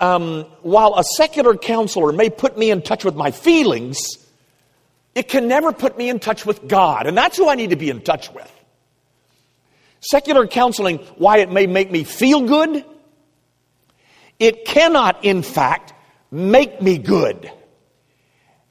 um, 0.00 0.46
while 0.62 0.98
a 0.98 1.04
secular 1.04 1.56
counselor 1.56 2.12
may 2.12 2.30
put 2.30 2.58
me 2.58 2.70
in 2.70 2.82
touch 2.82 3.04
with 3.04 3.14
my 3.14 3.30
feelings, 3.30 4.18
It 5.14 5.28
can 5.28 5.46
never 5.46 5.72
put 5.72 5.98
me 5.98 6.08
in 6.08 6.20
touch 6.20 6.46
with 6.46 6.66
God, 6.66 7.06
and 7.06 7.16
that's 7.16 7.36
who 7.36 7.48
I 7.48 7.54
need 7.54 7.70
to 7.70 7.76
be 7.76 7.90
in 7.90 8.00
touch 8.00 8.32
with. 8.32 8.50
Secular 10.00 10.46
counseling, 10.46 10.98
why 11.16 11.38
it 11.38 11.50
may 11.50 11.66
make 11.66 11.90
me 11.90 12.02
feel 12.04 12.42
good, 12.42 12.84
it 14.38 14.64
cannot, 14.64 15.24
in 15.24 15.42
fact, 15.42 15.92
make 16.30 16.80
me 16.80 16.98
good. 16.98 17.50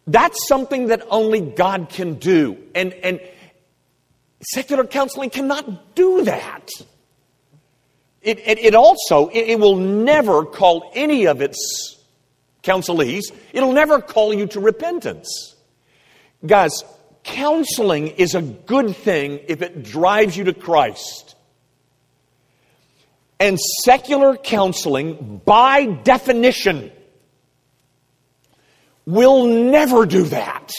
That's 0.08 0.48
something 0.48 0.88
that 0.88 1.06
only 1.10 1.42
God 1.42 1.90
can 1.90 2.16
do. 2.16 2.58
And, 2.74 2.92
and 2.94 3.22
secular 4.42 4.86
counseling 4.86 5.30
cannot 5.30 5.96
do 5.96 6.24
that. 6.24 6.70
It, 8.22 8.40
it, 8.40 8.60
it 8.60 8.76
also, 8.76 9.30
it, 9.30 9.50
it 9.50 9.60
will 9.60 9.78
never 9.78 10.46
call 10.46 10.92
any 10.94 11.26
of 11.26 11.42
its 11.42 11.98
counselees, 12.64 13.24
it'll 13.54 13.74
never 13.74 14.00
call 14.02 14.34
you 14.34 14.46
to 14.48 14.60
repentance. 14.60 15.56
Guys, 16.46 16.84
counseling 17.24 18.08
is 18.08 18.36
a 18.36 18.42
good 18.42 18.96
thing 18.96 19.40
if 19.48 19.62
it 19.62 19.84
drives 19.84 20.38
you 20.38 20.44
to 20.46 20.54
Christ. 20.54 21.36
And 23.40 23.60
secular 23.60 24.38
counseling, 24.38 25.42
by 25.44 25.86
definition, 25.86 26.92
will 29.08 29.48
never 29.48 30.06
do 30.06 30.24
that. 30.26 30.72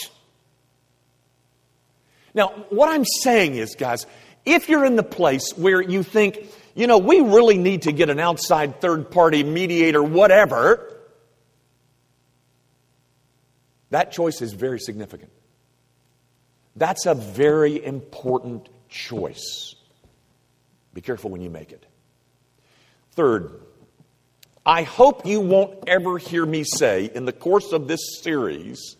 Now, 2.33 2.49
what 2.69 2.89
I'm 2.89 3.05
saying 3.05 3.55
is, 3.55 3.75
guys, 3.75 4.05
if 4.45 4.69
you're 4.69 4.85
in 4.85 4.95
the 4.95 5.03
place 5.03 5.51
where 5.55 5.81
you 5.81 6.03
think, 6.03 6.39
you 6.75 6.87
know, 6.87 6.97
we 6.97 7.21
really 7.21 7.57
need 7.57 7.83
to 7.83 7.91
get 7.91 8.09
an 8.09 8.19
outside 8.19 8.81
third 8.81 9.11
party 9.11 9.43
mediator, 9.43 10.03
whatever, 10.03 10.89
that 13.91 14.11
choice 14.11 14.41
is 14.41 14.53
very 14.53 14.79
significant. 14.79 15.31
That's 16.75 17.05
a 17.05 17.13
very 17.13 17.83
important 17.83 18.67
choice. 18.89 19.75
Be 20.93 21.01
careful 21.01 21.29
when 21.29 21.41
you 21.41 21.49
make 21.49 21.71
it. 21.71 21.85
Third, 23.11 23.61
I 24.65 24.83
hope 24.83 25.25
you 25.25 25.39
won't 25.41 25.87
ever 25.87 26.17
hear 26.17 26.45
me 26.45 26.63
say 26.63 27.11
in 27.13 27.25
the 27.25 27.33
course 27.33 27.71
of 27.71 27.87
this 27.87 28.21
series 28.21 28.95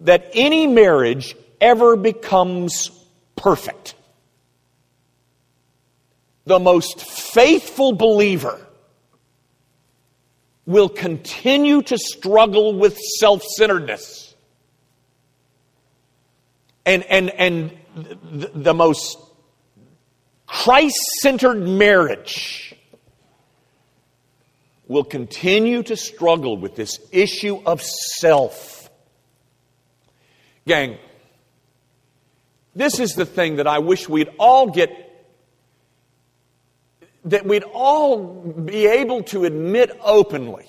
that 0.00 0.30
any 0.34 0.66
marriage 0.66 1.34
ever 1.62 1.96
becomes 1.96 2.90
perfect. 3.36 3.94
The 6.44 6.58
most 6.58 7.00
faithful 7.00 7.92
believer 7.92 8.66
will 10.66 10.88
continue 10.88 11.82
to 11.82 11.96
struggle 11.96 12.78
with 12.78 12.98
self 13.18 13.42
centeredness. 13.42 14.34
And, 16.84 17.04
and, 17.04 17.30
and 17.30 17.78
the 18.64 18.74
most 18.74 19.16
Christ 20.46 20.98
centered 21.20 21.62
marriage 21.66 22.74
will 24.88 25.04
continue 25.04 25.82
to 25.84 25.96
struggle 25.96 26.56
with 26.56 26.74
this 26.74 26.98
issue 27.12 27.62
of 27.64 27.80
self. 27.80 28.90
Gang, 30.66 30.98
this 32.74 32.98
is 32.98 33.14
the 33.14 33.26
thing 33.26 33.56
that 33.56 33.66
I 33.66 33.78
wish 33.78 34.08
we'd 34.08 34.30
all 34.38 34.70
get 34.70 34.98
that 37.24 37.46
we'd 37.46 37.62
all 37.62 38.18
be 38.18 38.86
able 38.86 39.22
to 39.24 39.44
admit 39.44 39.90
openly 40.02 40.66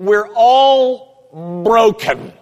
we're 0.00 0.28
all 0.34 1.62
broken. 1.62 2.32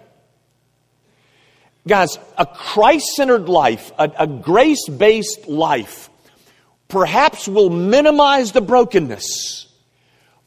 Guys, 1.85 2.17
a 2.37 2.45
Christ 2.45 3.07
centered 3.15 3.49
life, 3.49 3.91
a, 3.97 4.09
a 4.19 4.27
grace 4.27 4.87
based 4.87 5.47
life, 5.47 6.09
perhaps 6.87 7.47
will 7.47 7.69
minimize 7.69 8.53
the 8.53 8.61
brokenness, 8.61 9.67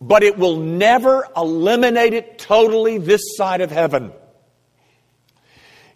but 0.01 0.23
it 0.23 0.39
will 0.39 0.57
never 0.57 1.29
eliminate 1.37 2.15
it 2.15 2.39
totally 2.39 2.97
this 2.97 3.37
side 3.37 3.61
of 3.61 3.71
heaven. 3.71 4.13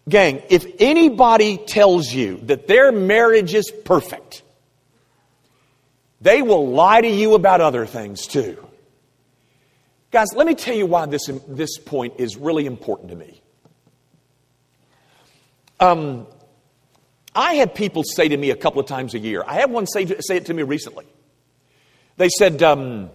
Gang, 0.09 0.43
if 0.49 0.67
anybody 0.79 1.57
tells 1.57 2.13
you 2.13 2.39
that 2.45 2.69
their 2.69 2.93
marriage 2.93 3.55
is 3.55 3.73
perfect, 3.85 4.43
they 6.21 6.43
will 6.43 6.69
lie 6.69 7.01
to 7.01 7.09
you 7.09 7.35
about 7.35 7.61
other 7.61 7.87
things 7.87 8.27
too. 8.27 8.65
Guys, 10.13 10.29
let 10.35 10.47
me 10.47 10.55
tell 10.55 10.77
you 10.77 10.87
why 10.87 11.07
this, 11.07 11.29
this 11.49 11.79
point 11.79 12.15
is 12.19 12.37
really 12.37 12.67
important 12.67 13.11
to 13.11 13.17
me. 13.17 13.43
Um, 15.81 16.27
I 17.35 17.55
have 17.55 17.75
people 17.75 18.03
say 18.03 18.29
to 18.29 18.37
me 18.37 18.51
a 18.51 18.57
couple 18.57 18.81
of 18.81 18.87
times 18.87 19.15
a 19.15 19.19
year, 19.19 19.45
I 19.47 19.55
had 19.55 19.71
one 19.71 19.87
say, 19.87 20.07
say 20.07 20.37
it 20.37 20.47
to 20.47 20.55
me 20.55 20.63
recently. 20.63 21.05
They 22.17 22.31
said, 22.31 22.63
um, 22.63 23.11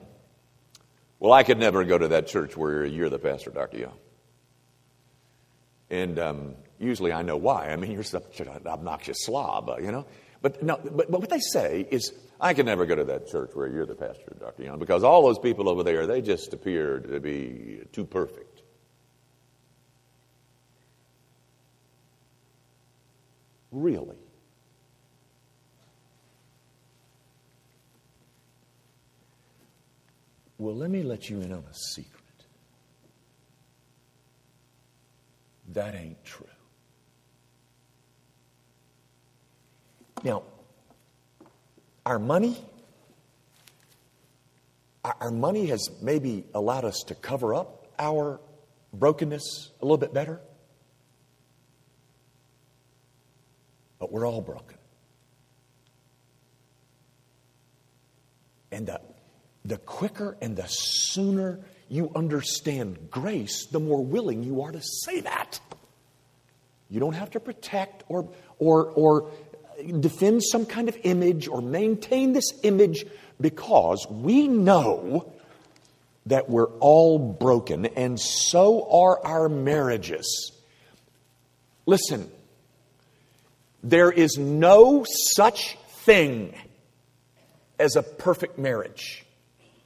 Well, 1.19 1.34
I 1.34 1.43
could 1.43 1.58
never 1.58 1.84
go 1.86 1.97
to 1.97 2.10
that 2.10 2.27
church 2.27 2.56
where 2.56 2.86
you're 2.86 3.10
the 3.10 3.17
pastor, 3.17 3.49
Dr. 3.49 3.77
Young. 3.77 3.97
And 5.89 6.19
um, 6.19 6.56
usually 6.82 7.13
I 7.13 7.22
know 7.22 7.38
why. 7.38 7.70
I 7.70 7.76
mean, 7.76 7.91
you're 7.91 8.04
such 8.04 8.39
an 8.39 8.50
obnoxious 8.65 9.17
slob, 9.26 9.70
uh, 9.70 9.78
you 9.78 9.91
know. 9.91 10.06
But, 10.41 10.63
no, 10.63 10.80
but, 10.84 11.12
but 11.12 11.20
what 11.20 11.30
they 11.30 11.39
say 11.39 11.88
is, 11.91 12.12
I 12.39 12.54
can 12.56 12.65
never 12.65 12.86
go 12.88 12.96
to 12.96 13.04
that 13.04 13.28
church 13.28 13.52
where 13.54 13.67
you're 13.67 13.86
the 13.86 13.94
pastor, 13.94 14.36
Dr. 14.39 14.63
Young, 14.63 14.80
because 14.80 15.04
all 15.04 15.24
those 15.24 15.38
people 15.38 15.70
over 15.70 15.84
there, 15.84 16.08
they 16.08 16.22
just 16.22 16.54
appear 16.54 17.00
to 17.00 17.20
be 17.20 17.82
too 17.94 18.06
perfect. 18.06 18.63
Really? 23.72 24.17
Well, 30.58 30.76
let 30.76 30.89
me 30.89 31.04
let 31.04 31.30
you 31.30 31.41
in 31.41 31.52
on 31.52 31.63
a 31.70 31.74
secret. 31.74 32.22
That 35.70 35.96
ain't 35.96 36.24
true. 36.26 36.46
Now, 40.23 40.43
our 42.05 42.19
money, 42.19 42.57
our 45.03 45.31
money 45.31 45.67
has 45.67 45.89
maybe 46.01 46.45
allowed 46.53 46.86
us 46.86 47.03
to 47.07 47.15
cover 47.15 47.55
up 47.55 47.88
our 47.97 48.39
brokenness 48.93 49.71
a 49.81 49.86
little 49.86 49.97
bit 49.97 50.13
better. 50.13 50.39
But 53.99 54.12
we're 54.12 54.27
all 54.27 54.41
broken. 54.41 54.77
And 58.71 58.88
the, 58.88 59.01
the 59.65 59.77
quicker 59.77 60.38
and 60.41 60.55
the 60.55 60.67
sooner 60.67 61.60
you 61.89 62.12
understand 62.15 63.10
grace, 63.12 63.67
the 63.67 63.79
more 63.79 64.03
willing 64.03 64.43
you 64.43 64.62
are 64.62 64.71
to 64.71 64.81
say 64.81 65.21
that. 65.21 65.60
You 66.89 66.99
don't 66.99 67.13
have 67.13 67.31
to 67.31 67.39
protect 67.39 68.03
or, 68.07 68.29
or, 68.60 68.86
or 68.91 69.31
defend 69.82 70.44
some 70.44 70.65
kind 70.65 70.89
of 70.89 70.98
image 71.04 71.48
or 71.48 71.62
maintain 71.62 72.34
this 72.34 72.52
image 72.63 73.06
because 73.39 74.06
we 74.10 74.48
know 74.48 75.34
that 76.28 76.50
we're 76.50 76.70
all 76.80 77.17
broken 77.17 77.86
and 77.88 78.20
so 78.20 78.88
are 78.91 79.26
our 79.26 79.50
marriages. 79.50 80.52
Listen, 81.86 82.30
there 83.84 84.12
is 84.12 84.38
no 84.38 85.06
such 85.36 85.78
thing 86.06 86.54
as 87.80 87.96
a 87.96 88.04
perfect 88.04 88.60
marriage. 88.60 89.26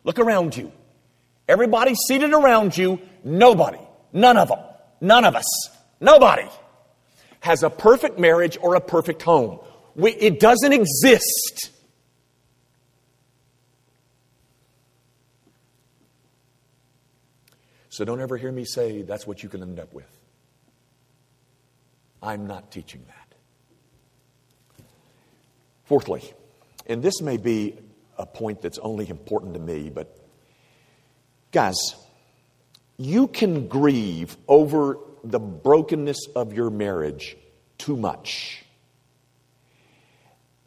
Look 0.04 0.20
around 0.20 0.58
you. 0.58 0.72
Everybody 1.48 1.96
seated 1.96 2.34
around 2.34 2.78
you, 2.78 3.00
nobody, 3.24 3.80
none 4.12 4.38
of 4.38 4.50
them, 4.50 4.60
none 5.00 5.26
of 5.26 5.36
us, 5.36 5.70
nobody 6.02 6.48
has 7.46 7.62
a 7.62 7.70
perfect 7.70 8.18
marriage 8.18 8.58
or 8.60 8.74
a 8.74 8.82
perfect 8.82 9.22
home. 9.22 9.60
We, 9.96 10.12
it 10.12 10.40
doesn't 10.40 10.74
exist. 10.74 11.72
So 17.90 18.04
don't 18.04 18.20
ever 18.20 18.36
hear 18.36 18.52
me 18.52 18.66
say 18.66 19.04
that's 19.04 19.26
what 19.26 19.42
you 19.42 19.48
can 19.48 19.62
end 19.62 19.80
up 19.80 19.94
with. 19.94 20.10
I'm 22.22 22.46
not 22.46 22.70
teaching 22.70 23.06
that. 23.08 24.86
Fourthly, 25.86 26.22
and 26.88 27.02
this 27.02 27.22
may 27.22 27.38
be 27.38 27.78
a 28.18 28.26
point 28.26 28.62
that's 28.62 28.80
only 28.80 29.08
important 29.10 29.54
to 29.54 29.62
me, 29.62 29.90
but 29.90 30.20
guys, 31.54 31.76
you 32.98 33.28
can 33.28 33.70
grieve 33.70 34.36
over 34.48 34.98
the 35.24 35.40
brokenness 35.40 36.28
of 36.36 36.52
your 36.52 36.70
marriage 36.70 37.38
too 37.78 37.96
much. 37.96 38.64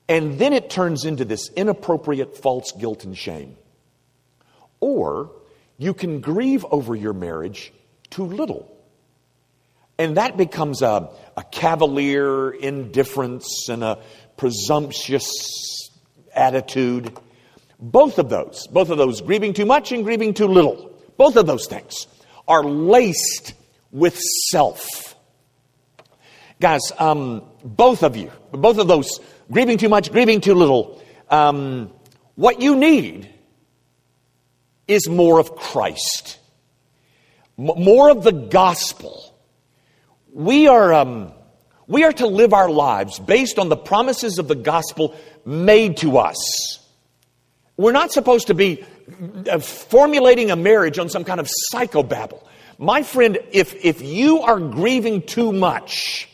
And 0.09 0.39
then 0.39 0.53
it 0.53 0.71
turns 0.71 1.05
into 1.05 1.25
this 1.25 1.51
inappropriate 1.55 2.39
false 2.39 2.73
guilt 2.73 3.05
and 3.05 3.17
shame. 3.17 3.57
Or 4.81 5.33
you 5.77 5.93
can 5.93 6.21
grieve 6.21 6.65
over 6.71 6.95
your 6.95 7.13
marriage 7.13 7.73
too 8.11 8.25
little. 8.25 8.75
And 9.99 10.17
that 10.17 10.37
becomes 10.37 10.81
a, 10.81 11.11
a 11.37 11.43
cavalier 11.43 12.51
indifference 12.51 13.69
and 13.69 13.83
a 13.83 13.99
presumptuous 14.37 15.91
attitude. 16.35 17.17
Both 17.81 18.19
of 18.19 18.29
those, 18.29 18.67
both 18.69 18.91
of 18.91 18.99
those, 18.99 19.21
grieving 19.21 19.53
too 19.53 19.67
much 19.67 19.93
and 19.93 20.05
grieving 20.05 20.35
too 20.35 20.47
little, 20.47 20.93
both 21.17 21.37
of 21.37 21.47
those 21.47 21.67
things 21.67 22.07
are 22.47 22.65
laced 22.65 23.55
with 23.91 24.19
self. 24.51 24.87
Guys, 26.61 26.93
um, 26.99 27.43
both 27.63 28.03
of 28.03 28.17
you, 28.17 28.33
both 28.51 28.79
of 28.79 28.89
those, 28.89 29.21
grieving 29.51 29.79
too 29.79 29.89
much, 29.89 30.13
grieving 30.13 30.41
too 30.41 30.55
little, 30.55 31.03
um, 31.31 31.91
what 32.35 32.61
you 32.61 32.77
need 32.77 33.29
is 34.87 35.09
more 35.09 35.39
of 35.39 35.55
Christ, 35.57 36.39
M- 37.59 37.83
more 37.83 38.11
of 38.11 38.23
the 38.23 38.33
gospel. 38.33 39.35
We 40.33 40.69
are, 40.69 40.93
um, 40.95 41.33
we 41.87 42.05
are 42.05 42.13
to 42.13 42.27
live 42.27 42.53
our 42.53 42.71
lives 42.71 43.19
based 43.19 43.59
on 43.59 43.69
the 43.69 43.77
promises 43.77 44.39
of 44.39 44.49
the 44.49 44.55
gospel 44.55 45.17
made 45.45 45.97
to 45.99 46.19
us. 46.19 46.79
We're 47.77 47.93
not 47.93 48.13
supposed 48.13 48.49
to 48.49 48.55
be 48.55 48.85
uh, 49.51 49.59
formulating 49.59 50.51
a 50.51 50.57
marriage 50.57 50.99
on 50.99 51.09
some 51.09 51.25
kind 51.25 51.41
of 51.41 51.49
psychobabble. 51.73 52.43
My 52.79 53.03
friend, 53.03 53.39
if, 53.51 53.75
if 53.85 54.03
you 54.03 54.41
are 54.43 54.61
grieving 54.61 55.23
too 55.23 55.53
much, 55.53 56.29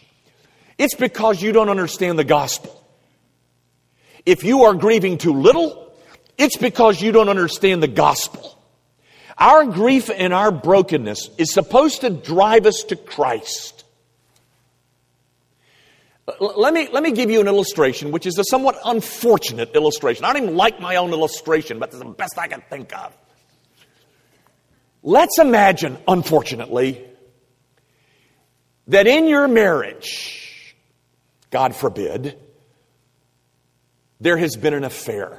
it's 0.77 0.95
because 0.95 1.41
you 1.41 1.53
don't 1.53 1.71
understand 1.71 2.19
the 2.19 2.25
gospel. 2.25 2.84
If 4.27 4.45
you 4.45 4.65
are 4.65 4.75
grieving 4.75 5.19
too 5.19 5.35
little, 5.35 5.93
it's 6.39 6.57
because 6.57 7.01
you 7.01 7.13
don't 7.13 7.29
understand 7.29 7.83
the 7.83 7.89
gospel. 7.89 8.59
Our 9.37 9.67
grief 9.67 10.11
and 10.15 10.33
our 10.33 10.51
brokenness 10.51 11.31
is 11.39 11.53
supposed 11.53 12.03
to 12.03 12.11
drive 12.11 12.67
us 12.67 12.85
to 12.85 12.97
Christ. 12.97 13.85
Let 16.41 16.73
me, 16.73 16.89
let 16.91 17.03
me 17.03 17.13
give 17.13 17.31
you 17.31 17.41
an 17.41 17.49
illustration, 17.49 18.11
which 18.11 18.25
is 18.25 18.39
a 18.39 18.45
somewhat 18.45 18.79
unfortunate 18.85 19.75
illustration. 19.75 20.25
I 20.25 20.33
don't 20.33 20.45
even 20.45 20.57
like 20.57 20.81
my 20.81 20.97
own 20.97 21.13
illustration, 21.13 21.79
but 21.79 21.91
it's 21.91 21.99
the 21.99 22.05
best 22.07 22.39
I 22.39 22.49
can 22.49 22.63
think 22.71 22.97
of. 22.97 23.15
Let's 25.03 25.39
imagine, 25.39 25.99
unfortunately, 26.09 27.05
that 28.87 29.07
in 29.07 29.27
your 29.27 29.49
marriage, 29.49 30.75
God 31.51 31.77
forbid, 31.77 32.39
there 34.21 34.37
has 34.37 34.57
been 34.57 34.75
an 34.75 34.85
affair. 34.85 35.39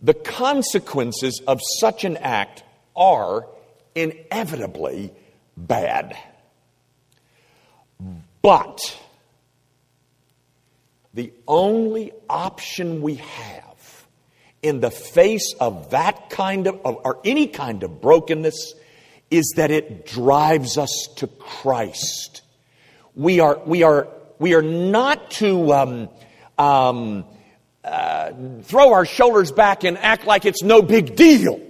The 0.00 0.14
consequences 0.14 1.40
of 1.46 1.60
such 1.80 2.04
an 2.04 2.16
act 2.16 2.64
are 2.96 3.46
inevitably 3.94 5.12
bad. 5.56 6.16
But 8.42 8.98
the 11.14 11.32
only 11.46 12.12
option 12.28 13.02
we 13.02 13.16
have 13.16 14.06
in 14.62 14.80
the 14.80 14.90
face 14.90 15.54
of 15.60 15.90
that 15.90 16.30
kind 16.30 16.66
of, 16.66 16.80
or 16.84 17.20
any 17.24 17.46
kind 17.48 17.82
of 17.82 18.00
brokenness 18.00 18.74
is 19.30 19.52
that 19.56 19.70
it 19.70 20.06
drives 20.06 20.78
us 20.78 21.08
to 21.16 21.26
Christ. 21.26 22.41
We 23.14 23.40
are, 23.40 23.58
we 23.64 23.82
are, 23.82 24.08
we 24.38 24.54
are 24.54 24.62
not 24.62 25.30
to 25.32 25.72
um, 25.72 26.08
um, 26.58 27.24
uh, 27.84 28.32
throw 28.62 28.92
our 28.92 29.04
shoulders 29.04 29.52
back 29.52 29.84
and 29.84 29.98
act 29.98 30.26
like 30.26 30.44
it's 30.44 30.62
no 30.62 30.82
big 30.82 31.16
deal. 31.16 31.60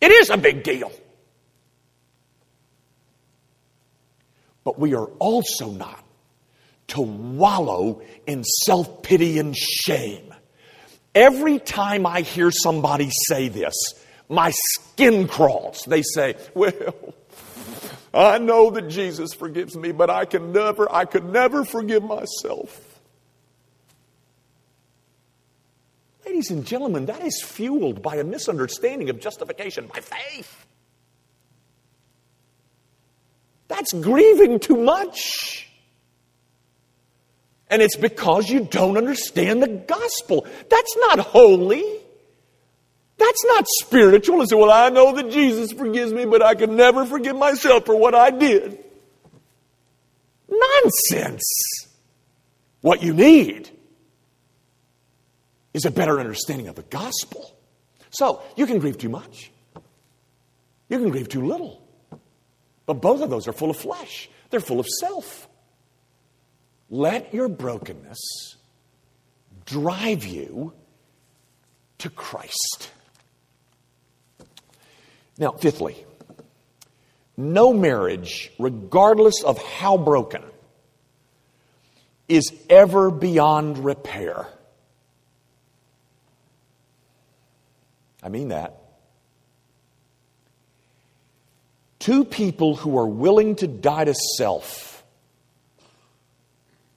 It 0.00 0.10
is 0.10 0.30
a 0.30 0.36
big 0.36 0.64
deal. 0.64 0.90
But 4.64 4.78
we 4.78 4.94
are 4.94 5.06
also 5.18 5.70
not 5.70 6.04
to 6.88 7.00
wallow 7.00 8.02
in 8.26 8.44
self 8.44 9.02
pity 9.02 9.38
and 9.38 9.56
shame. 9.56 10.34
Every 11.14 11.58
time 11.58 12.06
I 12.06 12.22
hear 12.22 12.50
somebody 12.50 13.10
say 13.28 13.48
this, 13.48 13.74
my 14.28 14.50
skin 14.50 15.28
crawls. 15.28 15.84
They 15.86 16.02
say, 16.02 16.36
Well, 16.54 17.14
I 18.14 18.38
know 18.38 18.70
that 18.70 18.88
Jesus 18.88 19.32
forgives 19.32 19.74
me, 19.74 19.92
but 19.92 20.10
I 20.10 20.24
can 20.24 20.52
never, 20.52 20.92
I 20.92 21.04
could 21.06 21.24
never 21.24 21.64
forgive 21.64 22.02
myself. 22.02 23.00
Ladies 26.26 26.50
and 26.50 26.66
gentlemen, 26.66 27.06
that 27.06 27.22
is 27.22 27.42
fueled 27.42 28.02
by 28.02 28.16
a 28.16 28.24
misunderstanding 28.24 29.10
of 29.10 29.20
justification 29.20 29.86
by 29.86 30.00
faith. 30.00 30.66
That's 33.68 33.92
grieving 33.92 34.60
too 34.60 34.76
much. 34.76 35.68
And 37.68 37.80
it's 37.80 37.96
because 37.96 38.50
you 38.50 38.64
don't 38.64 38.98
understand 38.98 39.62
the 39.62 39.68
gospel. 39.68 40.46
That's 40.68 40.96
not 40.98 41.18
holy. 41.20 42.01
That's 43.22 43.44
not 43.44 43.66
spiritual. 43.80 44.40
And 44.40 44.48
say, 44.48 44.56
well, 44.56 44.72
I 44.72 44.88
know 44.88 45.14
that 45.14 45.30
Jesus 45.30 45.70
forgives 45.72 46.12
me, 46.12 46.24
but 46.24 46.42
I 46.42 46.56
can 46.56 46.74
never 46.74 47.06
forgive 47.06 47.36
myself 47.36 47.86
for 47.86 47.94
what 47.94 48.16
I 48.16 48.30
did. 48.30 48.82
Nonsense. 50.48 51.44
What 52.80 53.00
you 53.04 53.14
need 53.14 53.70
is 55.72 55.84
a 55.84 55.90
better 55.92 56.18
understanding 56.18 56.66
of 56.66 56.74
the 56.74 56.82
gospel. 56.82 57.56
So, 58.10 58.42
you 58.56 58.66
can 58.66 58.80
grieve 58.80 58.98
too 58.98 59.08
much. 59.08 59.52
You 60.88 60.98
can 60.98 61.10
grieve 61.10 61.28
too 61.28 61.46
little. 61.46 61.80
But 62.86 62.94
both 62.94 63.22
of 63.22 63.30
those 63.30 63.46
are 63.46 63.52
full 63.52 63.70
of 63.70 63.76
flesh, 63.76 64.28
they're 64.50 64.58
full 64.58 64.80
of 64.80 64.86
self. 64.98 65.48
Let 66.90 67.32
your 67.32 67.48
brokenness 67.48 68.56
drive 69.64 70.24
you 70.24 70.72
to 71.98 72.10
Christ. 72.10 72.90
Now, 75.38 75.52
fifthly, 75.52 75.96
no 77.36 77.72
marriage, 77.72 78.52
regardless 78.58 79.42
of 79.42 79.62
how 79.62 79.96
broken, 79.96 80.42
is 82.28 82.52
ever 82.70 83.10
beyond 83.10 83.78
repair. 83.84 84.46
I 88.22 88.28
mean 88.28 88.48
that. 88.48 88.78
Two 91.98 92.24
people 92.24 92.76
who 92.76 92.98
are 92.98 93.06
willing 93.06 93.56
to 93.56 93.66
die 93.66 94.04
to 94.04 94.14
self, 94.36 95.04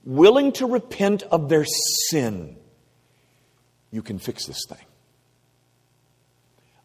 willing 0.04 0.52
to 0.54 0.68
repent 0.68 1.24
of 1.24 1.50
their 1.50 1.66
sin, 2.10 2.56
you 3.92 4.02
can 4.02 4.20
fix 4.20 4.46
this 4.46 4.66
thing. 4.68 4.85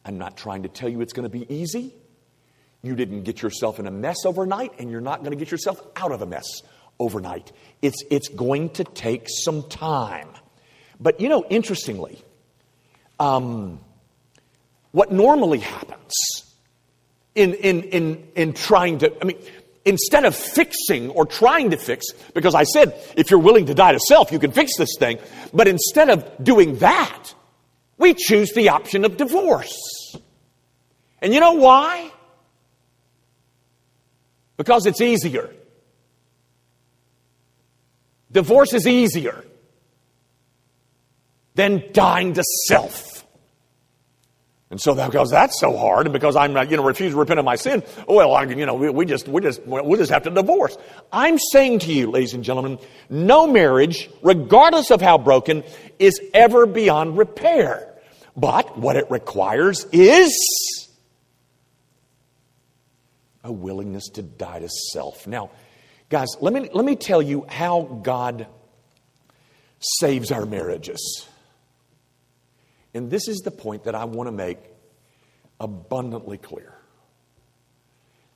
I'm 0.05 0.19
not 0.19 0.37
trying 0.37 0.63
to 0.63 0.69
tell 0.69 0.89
you 0.89 1.01
it's 1.01 1.13
going 1.13 1.31
to 1.31 1.39
be 1.39 1.53
easy. 1.53 1.95
You 2.83 2.97
didn't 2.97 3.25
get 3.25 3.43
yourself 3.43 3.79
in 3.79 3.87
a 3.87 3.91
mess 3.91 4.25
overnight, 4.25 4.73
and 4.79 4.91
you're 4.91 5.01
not 5.01 5.21
going 5.21 5.33
to 5.33 5.37
get 5.37 5.51
yourself 5.51 5.81
out 5.97 6.13
of 6.13 6.23
a 6.23 6.27
mess 6.27 6.47
overnight. 6.99 7.53
It's, 7.83 8.03
it's 8.11 8.29
going 8.29 8.71
to 8.71 8.85
take 8.85 9.27
some 9.29 9.69
time. 9.69 10.29
But 10.99 11.21
you 11.21 11.29
know, 11.29 11.45
interestingly, 11.49 12.23
um, 13.19 13.81
what 14.93 15.13
normally 15.13 15.59
happens 15.59 16.13
in, 17.35 17.55
in, 17.55 17.83
in, 17.85 18.29
in 18.35 18.53
trying 18.55 18.99
to, 18.99 19.13
I 19.21 19.25
mean, 19.25 19.39
instead 19.85 20.25
of 20.25 20.35
fixing 20.35 21.11
or 21.11 21.27
trying 21.27 21.71
to 21.71 21.77
fix, 21.77 22.07
because 22.35 22.55
I 22.55 22.65
said, 22.65 22.95
if 23.17 23.31
you're 23.31 23.41
willing 23.41 23.67
to 23.67 23.75
die 23.75 23.93
to 23.93 24.01
self, 24.01 24.33
you 24.33 24.39
can 24.39 24.53
fix 24.53 24.77
this 24.77 24.97
thing. 24.99 25.19
But 25.53 25.69
instead 25.69 26.11
of 26.11 26.43
doing 26.43 26.79
that, 26.79 27.35
we 28.01 28.15
choose 28.15 28.53
the 28.53 28.71
option 28.71 29.05
of 29.05 29.17
divorce. 29.17 30.17
And 31.21 31.35
you 31.35 31.39
know 31.39 31.53
why? 31.53 32.11
Because 34.57 34.87
it's 34.87 35.01
easier. 35.01 35.51
Divorce 38.33 38.73
is 38.73 38.87
easier 38.87 39.45
than 41.55 41.85
dying 41.93 42.33
to 42.35 42.43
self. 42.69 43.27
And 44.71 44.81
so 44.81 44.95
that, 44.95 45.11
because 45.11 45.31
that's 45.31 45.59
so 45.59 45.77
hard, 45.77 46.07
and 46.07 46.13
because 46.13 46.37
I'm, 46.37 46.57
you 46.71 46.77
know, 46.77 46.85
refuse 46.85 47.13
to 47.13 47.19
repent 47.19 47.41
of 47.41 47.45
my 47.45 47.57
sin, 47.57 47.83
well, 48.07 48.33
I, 48.33 48.45
you 48.45 48.65
know, 48.65 48.75
we, 48.75 48.89
we 48.89 49.05
just, 49.05 49.27
we 49.27 49.43
just, 49.43 49.67
we 49.67 49.97
just 49.99 50.13
have 50.13 50.23
to 50.23 50.31
divorce. 50.31 50.79
I'm 51.13 51.39
saying 51.39 51.81
to 51.81 51.93
you, 51.93 52.11
ladies 52.11 52.35
and 52.35 52.45
gentlemen, 52.45 52.79
no 53.11 53.49
marriage, 53.49 54.09
regardless 54.23 54.93
of 54.93 55.01
how 55.03 55.19
broken, 55.19 55.65
is 55.99 56.21
ever 56.33 56.67
beyond 56.67 57.19
repair. 57.19 57.89
But 58.37 58.79
what 58.79 58.97
it 58.97 59.11
requires 59.11 59.87
is 59.93 60.88
a 63.43 63.53
willingness 63.53 64.09
to 64.14 64.23
die 64.23 64.61
to 64.61 64.69
self. 64.93 65.27
Now, 65.27 65.51
guys, 66.09 66.29
let 66.40 66.53
me, 66.53 66.69
let 66.73 66.85
me 66.85 66.97
tell 66.97 67.23
you 67.23 67.47
how 67.49 67.83
God 68.03 68.47
saves 69.81 70.31
our 70.31 70.47
marriages. 70.47 71.27
And 72.93 73.11
this 73.11 73.29
is 73.29 73.38
the 73.38 73.51
point 73.51 73.85
that 73.85 73.95
I 73.95 74.05
want 74.05 74.27
to 74.29 74.33
make 74.33 74.59
abundantly 75.59 76.38
clear. 76.38 76.75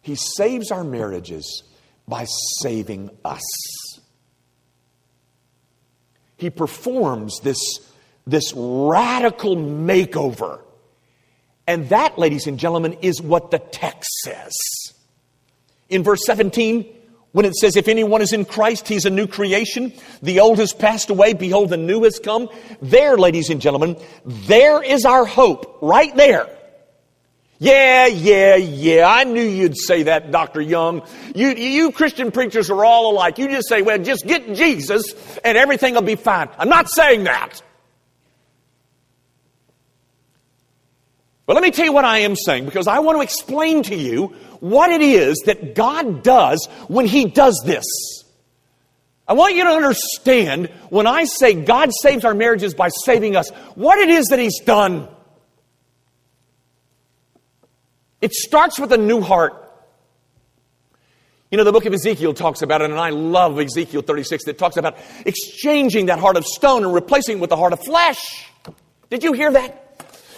He 0.01 0.17
saves 0.17 0.71
our 0.71 0.85
marriages 0.85 1.65
by 2.07 2.27
saving 2.61 3.11
us. 3.25 3.43
He 6.37 6.51
performs 6.51 7.41
this, 7.41 7.59
this 8.27 8.53
radical 8.55 9.57
makeover. 9.57 10.61
And 11.67 11.89
that, 11.89 12.19
ladies 12.19 12.47
and 12.47 12.59
gentlemen, 12.59 12.95
is 13.01 13.21
what 13.23 13.51
the 13.51 13.59
text 13.59 14.11
says. 14.23 14.53
In 15.89 16.03
verse 16.03 16.25
17, 16.27 16.87
when 17.33 17.47
it 17.47 17.55
says, 17.57 17.77
If 17.77 17.89
anyone 17.89 18.23
is 18.23 18.33
in 18.33 18.45
Christ, 18.45 18.87
he's 18.87 19.07
a 19.07 19.11
new 19.11 19.27
creation. 19.27 19.93
The 20.23 20.41
old 20.41 20.59
has 20.59 20.73
passed 20.73 21.11
away. 21.11 21.33
Behold, 21.35 21.71
the 21.71 21.77
new 21.77 22.05
has 22.05 22.19
come. 22.19 22.49
There, 22.81 23.17
ladies 23.17 23.51
and 23.51 23.61
gentlemen, 23.61 23.97
there 24.25 24.83
is 24.83 25.05
our 25.05 25.25
hope, 25.25 25.79
right 25.83 26.15
there. 26.17 26.49
Yeah, 27.59 28.07
yeah, 28.07 28.57
yeah. 28.57 29.07
I 29.09 29.25
knew 29.25 29.43
you'd 29.43 29.79
say 29.79 30.05
that, 30.05 30.31
Dr. 30.31 30.61
Young. 30.61 31.03
You, 31.35 31.49
you 31.49 31.93
Christian 31.93 32.31
preachers 32.31 32.69
are 32.69 32.85
all 32.85 33.13
alike. 33.13 33.39
You 33.39 33.49
just 33.49 33.69
say, 33.69 33.81
well, 33.83 33.99
just 33.99 34.27
get 34.27 34.55
Jesus 34.55 35.15
and 35.45 35.57
everything 35.57 35.95
will 35.95 36.03
be 36.03 36.17
fine. 36.17 36.49
I'm 36.59 36.69
not 36.69 36.91
saying 36.91 37.25
that. 37.25 37.63
But 41.47 41.55
let 41.55 41.63
me 41.63 41.71
tell 41.71 41.85
you 41.85 41.93
what 41.93 42.05
I 42.05 42.19
am 42.19 42.37
saying 42.37 42.65
because 42.65 42.87
I 42.87 43.01
want 43.01 43.19
to 43.19 43.23
explain 43.23 43.83
to 43.85 43.95
you 43.95 44.29
what 44.61 44.91
it 44.91 45.03
is 45.03 45.43
that 45.47 45.75
God 45.75 46.23
does 46.23 46.67
when 46.89 47.07
He 47.07 47.27
does 47.27 47.63
this. 47.67 47.85
I 49.27 49.35
want 49.35 49.55
you 49.55 49.65
to 49.65 49.71
understand 49.71 50.69
when 50.91 51.07
I 51.07 51.25
say 51.25 51.55
God 51.55 51.91
saves 52.01 52.25
our 52.25 52.35
marriages 52.35 52.75
by 52.75 52.89
saving 52.89 53.37
us, 53.37 53.51
what 53.75 53.99
it 53.99 54.09
is 54.09 54.27
that 54.27 54.39
He's 54.39 54.61
done. 54.61 55.09
It 58.21 58.33
starts 58.33 58.79
with 58.79 58.93
a 58.93 58.99
new 58.99 59.21
heart. 59.21 59.61
You 61.51 61.59
know, 61.59 61.65
the 61.65 61.73
book 61.73 61.85
of 61.85 61.93
Ezekiel 61.93 62.33
talks 62.33 62.63
about 62.63 62.81
it, 62.81 62.91
and 62.91 62.99
I 62.99 63.11
love 63.11 63.61
Ezekiel 63.61 64.03
36 64.03 64.45
that 64.45 64.59
talks 64.59 64.77
about 64.77 64.97
exchanging 65.27 66.07
that 66.07 66.19
heart 66.19 66.37
of 66.37 66.45
stone 66.47 66.85
and 66.85 66.93
replacing 66.93 67.37
it 67.37 67.41
with 67.41 67.51
the 67.51 67.57
heart 67.57 67.75
of 67.75 67.85
flesh. 67.85 68.49
Did 69.11 69.23
you 69.23 69.35
hear 69.35 69.53
that? 69.53 69.84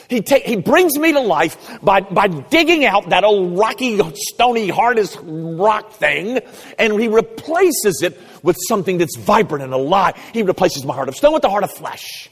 He, 0.09 0.23
ta- 0.23 0.40
he 0.45 0.57
brings 0.57 0.99
me 0.99 1.12
to 1.12 1.21
life 1.21 1.79
by, 1.83 2.01
by 2.01 2.29
digging 2.29 2.85
out 2.85 3.09
that 3.11 3.25
old 3.25 3.59
rocky, 3.59 4.01
stony, 4.14 4.69
hardest 4.69 5.19
rock 5.23 5.92
thing, 5.92 6.40
and 6.79 7.01
he 7.01 7.09
replaces 7.09 8.03
it 8.03 8.19
with 8.42 8.57
something 8.69 8.99
that's 8.99 9.16
vibrant 9.16 9.64
and 9.64 9.73
alive. 9.73 10.16
He 10.33 10.42
replaces 10.42 10.85
my 10.85 10.95
heart 10.95 11.09
of 11.09 11.16
stone 11.16 11.33
with 11.33 11.42
the 11.42 11.51
heart 11.51 11.64
of 11.64 11.73
flesh. 11.73 12.31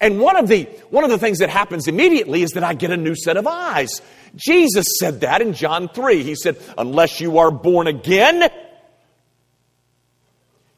And 0.00 0.20
one 0.20 0.36
of 0.36 0.48
the, 0.48 0.64
one 0.90 1.04
of 1.04 1.10
the 1.10 1.18
things 1.18 1.38
that 1.38 1.50
happens 1.50 1.86
immediately 1.86 2.42
is 2.42 2.50
that 2.52 2.64
I 2.64 2.74
get 2.74 2.90
a 2.90 2.96
new 2.96 3.14
set 3.14 3.36
of 3.36 3.46
eyes. 3.46 4.02
Jesus 4.34 4.86
said 4.98 5.20
that 5.20 5.40
in 5.40 5.52
John 5.52 5.88
3. 5.88 6.22
He 6.22 6.34
said, 6.34 6.56
unless 6.76 7.20
you 7.20 7.38
are 7.38 7.50
born 7.50 7.86
again, 7.86 8.50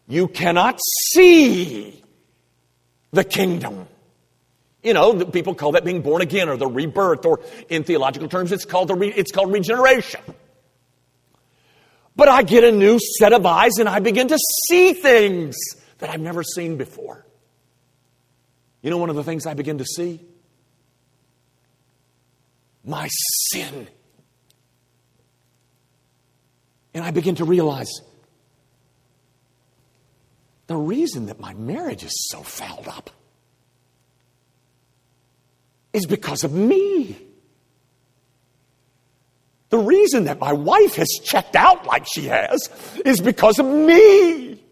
you 0.07 0.29
cannot 0.29 0.79
see 1.13 2.03
the 3.13 3.25
kingdom. 3.25 3.89
You 4.87 4.95
know, 4.95 5.25
people 5.25 5.57
call 5.57 5.73
that 5.73 5.85
being 5.85 6.01
born 6.01 6.23
again 6.23 6.49
or 6.49 6.57
the 6.57 6.69
rebirth, 6.69 7.27
or 7.27 7.41
in 7.69 7.83
theological 7.83 8.29
terms, 8.29 8.53
it's 8.53 8.65
called, 8.65 8.87
the 8.87 8.95
re- 8.95 9.13
it's 9.13 9.33
called 9.33 9.53
regeneration. 9.53 10.21
But 12.15 12.29
I 12.29 12.45
get 12.45 12.63
a 12.63 12.71
new 12.71 13.01
set 13.19 13.33
of 13.33 13.45
eyes 13.45 13.79
and 13.81 13.89
I 13.89 13.99
begin 13.99 14.29
to 14.29 14.39
see 14.69 14.93
things 14.93 15.57
that 15.99 16.09
I've 16.09 16.21
never 16.21 16.45
seen 16.45 16.77
before. 16.77 17.27
You 18.81 18.91
know, 18.91 18.99
one 18.99 19.11
of 19.11 19.17
the 19.17 19.25
things 19.25 19.45
I 19.45 19.55
begin 19.55 19.79
to 19.79 19.85
see? 19.85 20.21
My 22.85 23.09
sin. 23.51 23.89
And 26.95 27.05
I 27.05 27.11
begin 27.11 27.35
to 27.35 27.45
realize 27.45 27.91
the 30.69 30.77
reason 30.77 31.27
that 31.27 31.41
my 31.41 31.55
marriage 31.55 32.05
is 32.05 32.29
so 32.31 32.45
fouled 32.45 32.87
up 32.87 33.11
is 35.97 36.05
because 36.05 36.45
of 36.45 36.53
me. 36.53 37.17
The 39.71 39.79
reason 39.79 40.25
that 40.25 40.39
my 40.39 40.53
wife 40.53 40.95
has 40.97 41.09
checked 41.25 41.57
out 41.57 41.87
like 41.87 42.07
she 42.07 42.27
has 42.27 42.69
is 43.05 43.21
because 43.23 43.59
of 43.59 43.65
me. 43.65 44.63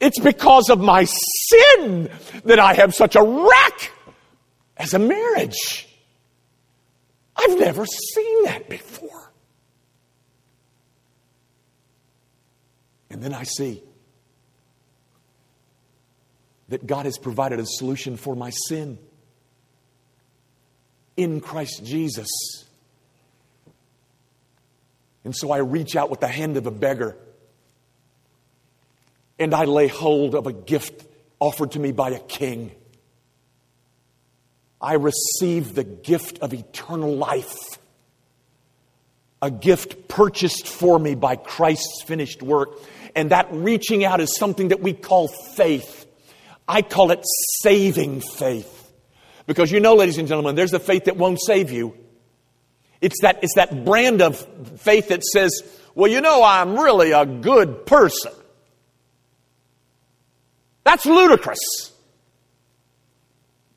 It's 0.00 0.20
because 0.20 0.68
of 0.68 0.80
my 0.80 1.04
sin 1.04 2.10
that 2.44 2.58
I 2.58 2.74
have 2.74 2.94
such 2.94 3.16
a 3.16 3.22
wreck 3.22 3.90
as 4.76 4.92
a 4.92 4.98
marriage. 4.98 5.88
I've 7.34 7.58
never 7.58 7.86
seen 7.86 8.44
that 8.44 8.68
before. 8.68 9.32
And 13.08 13.22
then 13.22 13.32
I 13.32 13.44
see 13.44 13.82
that 16.68 16.86
God 16.86 17.06
has 17.06 17.18
provided 17.18 17.58
a 17.58 17.66
solution 17.66 18.16
for 18.16 18.34
my 18.34 18.50
sin 18.50 18.98
in 21.16 21.40
Christ 21.40 21.84
Jesus. 21.84 22.28
And 25.24 25.34
so 25.34 25.50
I 25.50 25.58
reach 25.58 25.96
out 25.96 26.10
with 26.10 26.20
the 26.20 26.28
hand 26.28 26.56
of 26.56 26.66
a 26.66 26.70
beggar 26.70 27.16
and 29.38 29.54
I 29.54 29.64
lay 29.64 29.88
hold 29.88 30.34
of 30.34 30.46
a 30.46 30.52
gift 30.52 31.04
offered 31.38 31.72
to 31.72 31.78
me 31.78 31.92
by 31.92 32.10
a 32.10 32.18
king. 32.18 32.72
I 34.80 34.94
receive 34.94 35.74
the 35.74 35.84
gift 35.84 36.38
of 36.40 36.54
eternal 36.54 37.16
life, 37.16 37.56
a 39.42 39.50
gift 39.50 40.08
purchased 40.08 40.66
for 40.66 40.98
me 40.98 41.14
by 41.14 41.36
Christ's 41.36 42.02
finished 42.04 42.42
work. 42.42 42.70
And 43.14 43.30
that 43.30 43.48
reaching 43.50 44.04
out 44.04 44.20
is 44.20 44.36
something 44.36 44.68
that 44.68 44.80
we 44.80 44.92
call 44.92 45.28
faith. 45.28 45.97
I 46.68 46.82
call 46.82 47.10
it 47.10 47.24
saving 47.62 48.20
faith. 48.20 48.74
Because 49.46 49.72
you 49.72 49.80
know, 49.80 49.94
ladies 49.94 50.18
and 50.18 50.28
gentlemen, 50.28 50.54
there's 50.54 50.74
a 50.74 50.78
faith 50.78 51.06
that 51.06 51.16
won't 51.16 51.40
save 51.40 51.70
you. 51.70 51.96
It's 53.00 53.22
that, 53.22 53.42
it's 53.42 53.54
that 53.54 53.84
brand 53.84 54.20
of 54.20 54.36
faith 54.80 55.08
that 55.08 55.24
says, 55.24 55.62
well, 55.94 56.10
you 56.10 56.20
know, 56.20 56.42
I'm 56.44 56.78
really 56.78 57.12
a 57.12 57.24
good 57.24 57.86
person. 57.86 58.32
That's 60.84 61.06
ludicrous. 61.06 61.92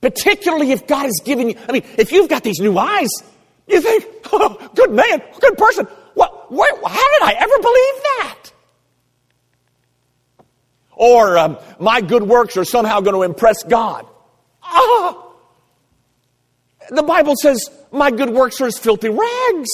Particularly 0.01 0.71
if 0.71 0.88
God 0.88 1.04
has 1.04 1.21
given 1.23 1.49
you, 1.49 1.56
I 1.69 1.71
mean, 1.71 1.84
if 1.97 2.12
you've 2.12 2.30
got 2.30 2.43
these 2.43 2.60
new 2.60 2.77
eyes, 2.77 3.10
you 3.67 3.80
think, 3.80 4.06
oh, 4.34 4.69
good 4.75 4.91
man, 4.91 5.21
good 5.39 5.58
person. 5.58 5.86
What, 6.15 6.51
where, 6.51 6.75
how 6.75 7.19
did 7.19 7.21
I 7.23 7.36
ever 7.38 7.58
believe 7.60 8.04
that? 8.04 8.51
Or 11.01 11.35
um, 11.35 11.57
my 11.79 11.99
good 11.99 12.21
works 12.21 12.55
are 12.57 12.63
somehow 12.63 12.99
going 12.99 13.15
to 13.15 13.23
impress 13.23 13.63
God. 13.63 14.05
Ah! 14.61 15.29
The 16.91 17.01
Bible 17.01 17.33
says 17.41 17.67
my 17.91 18.11
good 18.11 18.29
works 18.29 18.61
are 18.61 18.67
as 18.67 18.77
filthy 18.77 19.09
rags. 19.09 19.69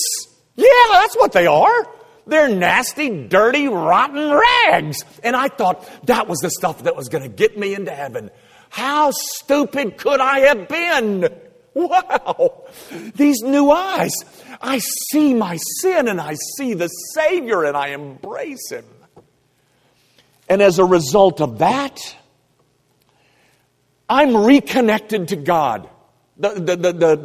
Yeah, 0.56 0.68
that's 0.90 1.18
what 1.18 1.34
they 1.34 1.46
are. 1.46 1.86
They're 2.28 2.48
nasty, 2.48 3.28
dirty, 3.28 3.68
rotten 3.68 4.32
rags. 4.32 5.04
And 5.22 5.36
I 5.36 5.50
thought 5.50 5.86
that 6.06 6.30
was 6.30 6.40
the 6.40 6.50
stuff 6.50 6.84
that 6.84 6.96
was 6.96 7.10
going 7.10 7.24
to 7.24 7.30
get 7.30 7.58
me 7.58 7.74
into 7.74 7.92
heaven. 7.92 8.32
How 8.70 9.12
stupid 9.12 9.98
could 9.98 10.22
I 10.22 10.40
have 10.40 10.70
been? 10.70 11.30
Wow. 11.74 12.64
These 13.16 13.42
new 13.42 13.70
eyes. 13.70 14.14
I 14.62 14.80
see 15.12 15.34
my 15.34 15.58
sin 15.82 16.08
and 16.08 16.22
I 16.22 16.36
see 16.58 16.74
the 16.74 16.88
Savior 16.88 17.66
and 17.66 17.76
I 17.76 17.90
embrace 17.90 18.72
Him. 18.72 18.86
And 20.48 20.62
as 20.62 20.80
a 20.80 20.86
result 20.86 21.42
of 21.42 21.60
that, 21.60 22.16
I'm 24.10 24.36
reconnected 24.36 25.30
to 25.30 25.36
God. 25.36 25.90
The, 26.38 26.50
the, 26.50 26.76
the, 26.76 26.94
the, 26.94 27.16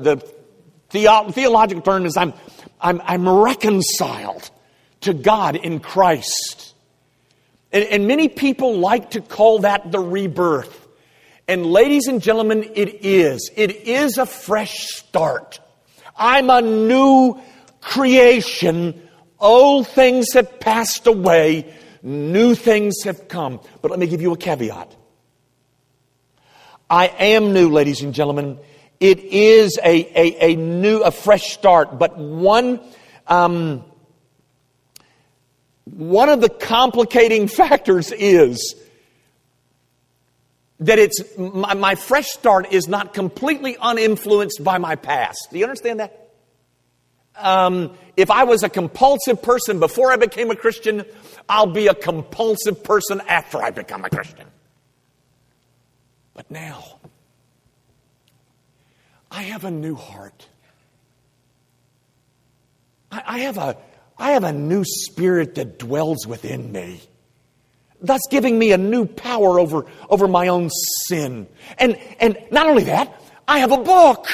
the 0.90 1.32
theological 1.32 1.82
term 1.82 2.06
is 2.06 2.16
I'm, 2.16 2.34
I'm, 2.80 3.00
I'm 3.04 3.28
reconciled 3.28 4.50
to 5.02 5.14
God 5.14 5.56
in 5.56 5.80
Christ. 5.80 6.74
And, 7.72 7.84
and 7.84 8.08
many 8.08 8.28
people 8.28 8.78
like 8.78 9.12
to 9.12 9.20
call 9.20 9.60
that 9.60 9.92
the 9.92 10.00
rebirth. 10.00 10.78
And 11.46 11.66
ladies 11.66 12.06
and 12.06 12.22
gentlemen, 12.22 12.64
it 12.74 13.04
is. 13.04 13.50
It 13.56 13.88
is 13.88 14.18
a 14.18 14.26
fresh 14.26 14.86
start. 14.88 15.60
I'm 16.16 16.50
a 16.50 16.60
new 16.62 17.40
creation. 17.80 19.08
Old 19.38 19.88
things 19.88 20.32
have 20.34 20.60
passed 20.60 21.06
away. 21.06 21.74
New 22.02 22.54
things 22.54 23.04
have 23.04 23.28
come. 23.28 23.60
But 23.80 23.90
let 23.90 24.00
me 24.00 24.06
give 24.06 24.20
you 24.20 24.32
a 24.32 24.36
caveat. 24.36 24.96
I 26.90 27.06
am 27.06 27.52
new, 27.52 27.68
ladies 27.70 28.02
and 28.02 28.12
gentlemen. 28.12 28.58
It 29.00 29.20
is 29.20 29.78
a, 29.82 30.00
a, 30.18 30.52
a 30.52 30.56
new, 30.56 31.02
a 31.02 31.10
fresh 31.10 31.52
start. 31.52 31.98
But 31.98 32.18
one, 32.18 32.80
um, 33.26 33.84
one 35.84 36.28
of 36.28 36.40
the 36.40 36.48
complicating 36.48 37.48
factors 37.48 38.12
is 38.12 38.76
that 40.80 40.98
it's 40.98 41.22
my, 41.38 41.74
my, 41.74 41.94
fresh 41.94 42.28
start 42.28 42.72
is 42.72 42.88
not 42.88 43.14
completely 43.14 43.76
uninfluenced 43.76 44.62
by 44.62 44.78
my 44.78 44.96
past. 44.96 45.48
Do 45.52 45.58
you 45.58 45.64
understand 45.64 46.00
that? 46.00 46.21
Um, 47.42 47.96
if 48.16 48.30
I 48.30 48.44
was 48.44 48.62
a 48.62 48.68
compulsive 48.68 49.42
person 49.42 49.80
before 49.80 50.12
I 50.12 50.16
became 50.16 50.50
a 50.50 50.56
Christian, 50.56 51.04
I'll 51.48 51.72
be 51.72 51.88
a 51.88 51.94
compulsive 51.94 52.84
person 52.84 53.20
after 53.28 53.62
I 53.62 53.70
become 53.70 54.04
a 54.04 54.10
Christian. 54.10 54.46
But 56.34 56.50
now, 56.50 56.98
I 59.30 59.42
have 59.42 59.64
a 59.64 59.70
new 59.70 59.94
heart. 59.94 60.46
I, 63.10 63.22
I 63.26 63.38
have 63.40 63.58
a, 63.58 63.76
I 64.18 64.32
have 64.32 64.44
a 64.44 64.52
new 64.52 64.84
spirit 64.84 65.56
that 65.56 65.78
dwells 65.78 66.26
within 66.26 66.72
me 66.72 67.00
thus 68.02 68.20
giving 68.28 68.58
me 68.58 68.72
a 68.72 68.78
new 68.78 69.06
power 69.06 69.58
over, 69.58 69.86
over 70.10 70.28
my 70.28 70.48
own 70.48 70.68
sin. 71.06 71.46
And, 71.78 71.98
and 72.20 72.36
not 72.50 72.66
only 72.66 72.84
that, 72.84 73.22
I 73.46 73.60
have 73.60 73.72
a 73.72 73.78
book. 73.78 74.26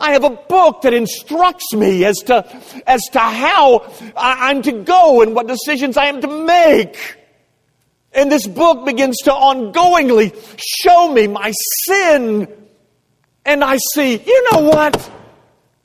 I 0.00 0.12
have 0.12 0.24
a 0.24 0.30
book 0.30 0.82
that 0.82 0.94
instructs 0.94 1.74
me 1.74 2.04
as 2.04 2.16
to, 2.26 2.44
as 2.86 3.02
to 3.12 3.18
how 3.18 3.92
I'm 4.16 4.62
to 4.62 4.72
go 4.72 5.20
and 5.20 5.34
what 5.34 5.46
decisions 5.46 5.96
I 5.96 6.06
am 6.06 6.20
to 6.22 6.44
make. 6.44 7.18
And 8.12 8.32
this 8.32 8.46
book 8.46 8.86
begins 8.86 9.18
to 9.18 9.30
ongoingly 9.30 10.34
show 10.58 11.12
me 11.12 11.26
my 11.26 11.52
sin. 11.86 12.48
And 13.44 13.62
I 13.62 13.78
see, 13.94 14.16
you 14.16 14.50
know 14.50 14.62
what? 14.68 14.94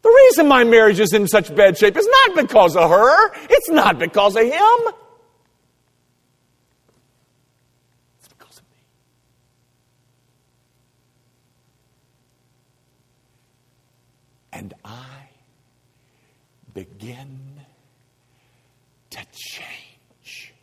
The 0.01 0.09
reason 0.09 0.47
my 0.47 0.63
marriage 0.63 0.99
is 0.99 1.13
in 1.13 1.27
such 1.27 1.53
bad 1.55 1.77
shape 1.77 1.97
is 1.97 2.07
not 2.07 2.35
because 2.35 2.75
of 2.75 2.89
her. 2.89 3.33
It's 3.49 3.69
not 3.69 3.99
because 3.99 4.35
of 4.35 4.43
him. 4.43 4.93
And 14.55 14.73
I 14.85 15.29
begin 16.73 17.59
to 19.09 19.19
change. 19.33 20.53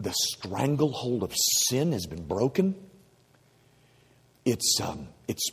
The 0.00 0.14
stranglehold 0.14 1.22
of 1.22 1.34
sin 1.34 1.92
has 1.92 2.06
been 2.06 2.24
broken. 2.24 2.76
Its, 4.46 4.80
um, 4.82 5.08
its 5.28 5.50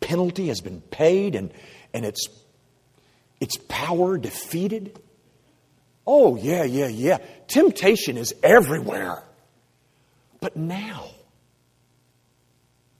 penalty 0.00 0.48
has 0.48 0.60
been 0.60 0.82
paid 0.82 1.34
and, 1.34 1.50
and 1.94 2.04
its, 2.04 2.26
its 3.40 3.56
power 3.68 4.18
defeated. 4.18 4.98
Oh, 6.06 6.36
yeah, 6.36 6.64
yeah, 6.64 6.88
yeah. 6.88 7.18
Temptation 7.48 8.16
is 8.16 8.34
everywhere. 8.42 9.22
But 10.40 10.56
now, 10.56 11.06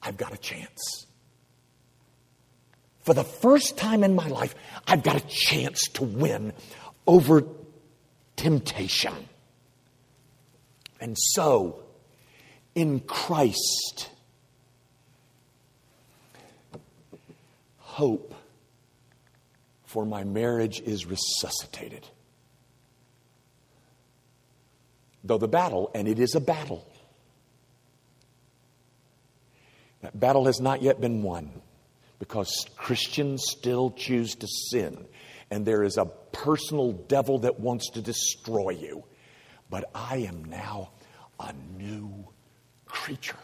I've 0.02 0.16
got 0.16 0.32
a 0.32 0.38
chance. 0.38 1.06
For 3.02 3.12
the 3.12 3.24
first 3.24 3.76
time 3.76 4.02
in 4.02 4.14
my 4.14 4.28
life, 4.28 4.54
I've 4.86 5.02
got 5.02 5.16
a 5.16 5.26
chance 5.26 5.88
to 5.94 6.04
win 6.04 6.54
over 7.06 7.44
temptation. 8.36 9.12
And 11.00 11.16
so, 11.18 11.82
in 12.74 13.00
Christ, 13.00 14.08
hope 17.78 18.34
for 19.84 20.06
my 20.06 20.24
marriage 20.24 20.80
is 20.80 21.04
resuscitated. 21.04 22.08
Though 25.24 25.38
the 25.38 25.48
battle, 25.48 25.90
and 25.94 26.06
it 26.06 26.18
is 26.18 26.34
a 26.34 26.40
battle, 26.40 26.86
that 30.02 30.18
battle 30.20 30.44
has 30.44 30.60
not 30.60 30.82
yet 30.82 31.00
been 31.00 31.22
won 31.22 31.50
because 32.18 32.66
Christians 32.76 33.42
still 33.48 33.90
choose 33.90 34.34
to 34.36 34.46
sin. 34.70 35.06
And 35.50 35.66
there 35.66 35.82
is 35.82 35.96
a 35.96 36.04
personal 36.04 36.92
devil 36.92 37.40
that 37.40 37.58
wants 37.58 37.90
to 37.90 38.02
destroy 38.02 38.70
you. 38.70 39.04
But 39.70 39.90
I 39.94 40.18
am 40.18 40.44
now 40.44 40.90
a 41.40 41.52
new 41.76 42.26
creature. 42.86 43.36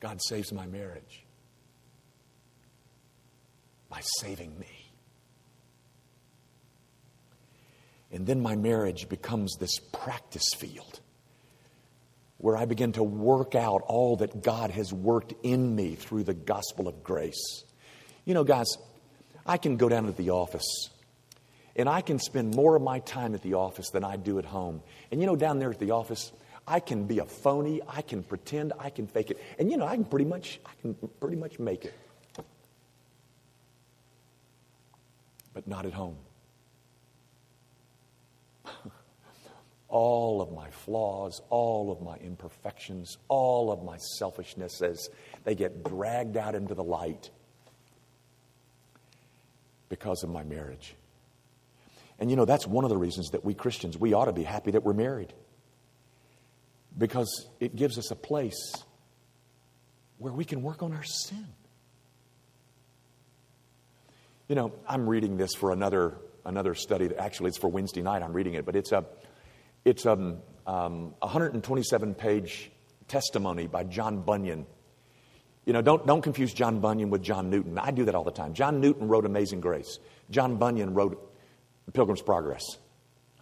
God 0.00 0.20
saves 0.22 0.52
my 0.52 0.66
marriage 0.66 1.24
by 3.88 4.00
saving 4.18 4.58
me. 4.58 4.73
And 8.14 8.24
then 8.28 8.40
my 8.40 8.54
marriage 8.54 9.08
becomes 9.08 9.56
this 9.58 9.80
practice 9.92 10.48
field 10.56 11.00
where 12.38 12.56
I 12.56 12.64
begin 12.64 12.92
to 12.92 13.02
work 13.02 13.56
out 13.56 13.82
all 13.86 14.18
that 14.18 14.40
God 14.40 14.70
has 14.70 14.92
worked 14.92 15.34
in 15.42 15.74
me 15.74 15.96
through 15.96 16.22
the 16.22 16.34
gospel 16.34 16.86
of 16.86 17.02
grace. 17.02 17.64
You 18.24 18.34
know, 18.34 18.44
guys, 18.44 18.68
I 19.44 19.56
can 19.56 19.76
go 19.76 19.88
down 19.88 20.04
to 20.04 20.12
the 20.12 20.30
office 20.30 20.90
and 21.74 21.88
I 21.88 22.02
can 22.02 22.20
spend 22.20 22.54
more 22.54 22.76
of 22.76 22.82
my 22.82 23.00
time 23.00 23.34
at 23.34 23.42
the 23.42 23.54
office 23.54 23.90
than 23.90 24.04
I 24.04 24.16
do 24.16 24.38
at 24.38 24.44
home. 24.44 24.80
And 25.10 25.20
you 25.20 25.26
know, 25.26 25.34
down 25.34 25.58
there 25.58 25.70
at 25.70 25.80
the 25.80 25.90
office, 25.90 26.30
I 26.68 26.78
can 26.78 27.06
be 27.06 27.18
a 27.18 27.24
phony, 27.24 27.80
I 27.88 28.02
can 28.02 28.22
pretend, 28.22 28.74
I 28.78 28.90
can 28.90 29.08
fake 29.08 29.32
it. 29.32 29.42
And 29.58 29.72
you 29.72 29.76
know, 29.76 29.86
I 29.86 29.96
can 29.96 30.04
pretty 30.04 30.26
much 30.26 30.60
I 30.64 30.70
can 30.82 30.94
pretty 31.18 31.36
much 31.36 31.58
make 31.58 31.84
it. 31.84 31.94
But 35.52 35.66
not 35.66 35.84
at 35.84 35.92
home. 35.92 36.16
All 39.94 40.42
of 40.42 40.50
my 40.50 40.68
flaws, 40.70 41.40
all 41.50 41.92
of 41.92 42.02
my 42.02 42.16
imperfections, 42.16 43.16
all 43.28 43.70
of 43.70 43.84
my 43.84 43.96
selfishness 44.18 44.82
as 44.82 45.08
they 45.44 45.54
get 45.54 45.84
dragged 45.84 46.36
out 46.36 46.56
into 46.56 46.74
the 46.74 46.82
light 46.82 47.30
because 49.88 50.24
of 50.24 50.30
my 50.30 50.42
marriage. 50.42 50.96
And 52.18 52.28
you 52.28 52.34
know, 52.34 52.44
that's 52.44 52.66
one 52.66 52.82
of 52.82 52.90
the 52.90 52.96
reasons 52.96 53.30
that 53.30 53.44
we 53.44 53.54
Christians, 53.54 53.96
we 53.96 54.14
ought 54.14 54.24
to 54.24 54.32
be 54.32 54.42
happy 54.42 54.72
that 54.72 54.82
we're 54.82 54.94
married. 54.94 55.32
Because 56.98 57.46
it 57.60 57.76
gives 57.76 57.96
us 57.96 58.10
a 58.10 58.16
place 58.16 58.74
where 60.18 60.32
we 60.32 60.44
can 60.44 60.64
work 60.64 60.82
on 60.82 60.92
our 60.92 61.04
sin. 61.04 61.46
You 64.48 64.56
know, 64.56 64.72
I'm 64.88 65.08
reading 65.08 65.36
this 65.36 65.54
for 65.54 65.70
another 65.70 66.16
another 66.44 66.74
study. 66.74 67.10
Actually, 67.16 67.50
it's 67.50 67.58
for 67.58 67.68
Wednesday 67.68 68.02
night. 68.02 68.22
I'm 68.24 68.32
reading 68.32 68.54
it, 68.54 68.66
but 68.66 68.74
it's 68.74 68.90
a 68.90 69.04
it's 69.84 70.06
a 70.06 70.12
um, 70.12 70.38
um, 70.66 71.14
127 71.20 72.14
page 72.14 72.70
testimony 73.08 73.66
by 73.66 73.84
John 73.84 74.22
Bunyan. 74.22 74.66
You 75.66 75.72
know, 75.72 75.82
don't, 75.82 76.06
don't 76.06 76.22
confuse 76.22 76.52
John 76.52 76.80
Bunyan 76.80 77.10
with 77.10 77.22
John 77.22 77.50
Newton. 77.50 77.78
I 77.78 77.90
do 77.90 78.04
that 78.04 78.14
all 78.14 78.24
the 78.24 78.30
time. 78.30 78.54
John 78.54 78.80
Newton 78.80 79.08
wrote 79.08 79.24
Amazing 79.24 79.60
Grace. 79.60 79.98
John 80.30 80.56
Bunyan 80.56 80.94
wrote 80.94 81.32
Pilgrim's 81.92 82.22
Progress. 82.22 82.62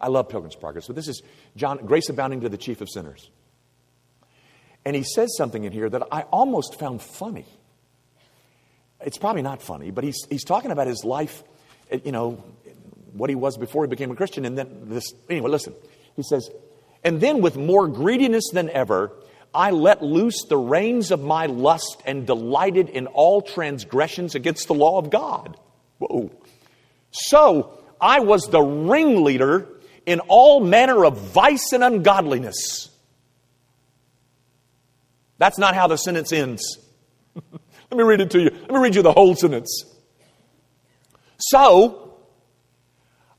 I 0.00 0.08
love 0.08 0.28
Pilgrim's 0.28 0.56
Progress. 0.56 0.86
But 0.86 0.96
this 0.96 1.08
is 1.08 1.22
John, 1.56 1.78
Grace 1.78 2.08
Abounding 2.08 2.40
to 2.40 2.48
the 2.48 2.56
Chief 2.56 2.80
of 2.80 2.88
Sinners. 2.88 3.30
And 4.84 4.96
he 4.96 5.04
says 5.04 5.36
something 5.36 5.62
in 5.62 5.72
here 5.72 5.88
that 5.88 6.02
I 6.10 6.22
almost 6.22 6.78
found 6.78 7.02
funny. 7.02 7.46
It's 9.00 9.18
probably 9.18 9.42
not 9.42 9.62
funny, 9.62 9.90
but 9.90 10.04
he's, 10.04 10.26
he's 10.28 10.44
talking 10.44 10.70
about 10.70 10.86
his 10.86 11.04
life, 11.04 11.42
you 12.04 12.12
know, 12.12 12.44
what 13.12 13.30
he 13.30 13.36
was 13.36 13.56
before 13.56 13.84
he 13.84 13.88
became 13.88 14.10
a 14.10 14.16
Christian. 14.16 14.44
And 14.44 14.56
then 14.58 14.82
this, 14.84 15.12
anyway, 15.28 15.50
listen. 15.50 15.74
He 16.16 16.22
says, 16.22 16.50
And 17.04 17.20
then 17.20 17.40
with 17.40 17.56
more 17.56 17.88
greediness 17.88 18.50
than 18.52 18.70
ever, 18.70 19.12
I 19.54 19.70
let 19.70 20.02
loose 20.02 20.44
the 20.48 20.56
reins 20.56 21.10
of 21.10 21.22
my 21.22 21.46
lust 21.46 22.02
and 22.06 22.26
delighted 22.26 22.88
in 22.88 23.06
all 23.06 23.42
transgressions 23.42 24.34
against 24.34 24.68
the 24.68 24.74
law 24.74 24.98
of 24.98 25.10
God. 25.10 25.58
Whoa. 25.98 26.30
So 27.10 27.78
I 28.00 28.20
was 28.20 28.48
the 28.48 28.62
ringleader 28.62 29.68
in 30.06 30.20
all 30.20 30.60
manner 30.60 31.04
of 31.04 31.18
vice 31.18 31.72
and 31.72 31.84
ungodliness. 31.84 32.88
That's 35.38 35.58
not 35.58 35.74
how 35.74 35.86
the 35.86 35.96
sentence 35.96 36.32
ends. 36.32 36.78
Let 37.34 37.98
me 37.98 38.04
read 38.04 38.20
it 38.20 38.30
to 38.30 38.40
you. 38.40 38.50
Let 38.50 38.70
me 38.70 38.78
read 38.78 38.94
you 38.94 39.02
the 39.02 39.12
whole 39.12 39.34
sentence. 39.34 39.84
So, 41.38 42.11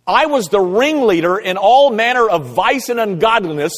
I 0.05 0.25
was 0.25 0.47
the 0.47 0.59
ringleader 0.59 1.37
in 1.37 1.57
all 1.57 1.89
manner 1.89 2.27
of 2.29 2.47
vice 2.47 2.89
and 2.89 2.99
ungodliness 2.99 3.73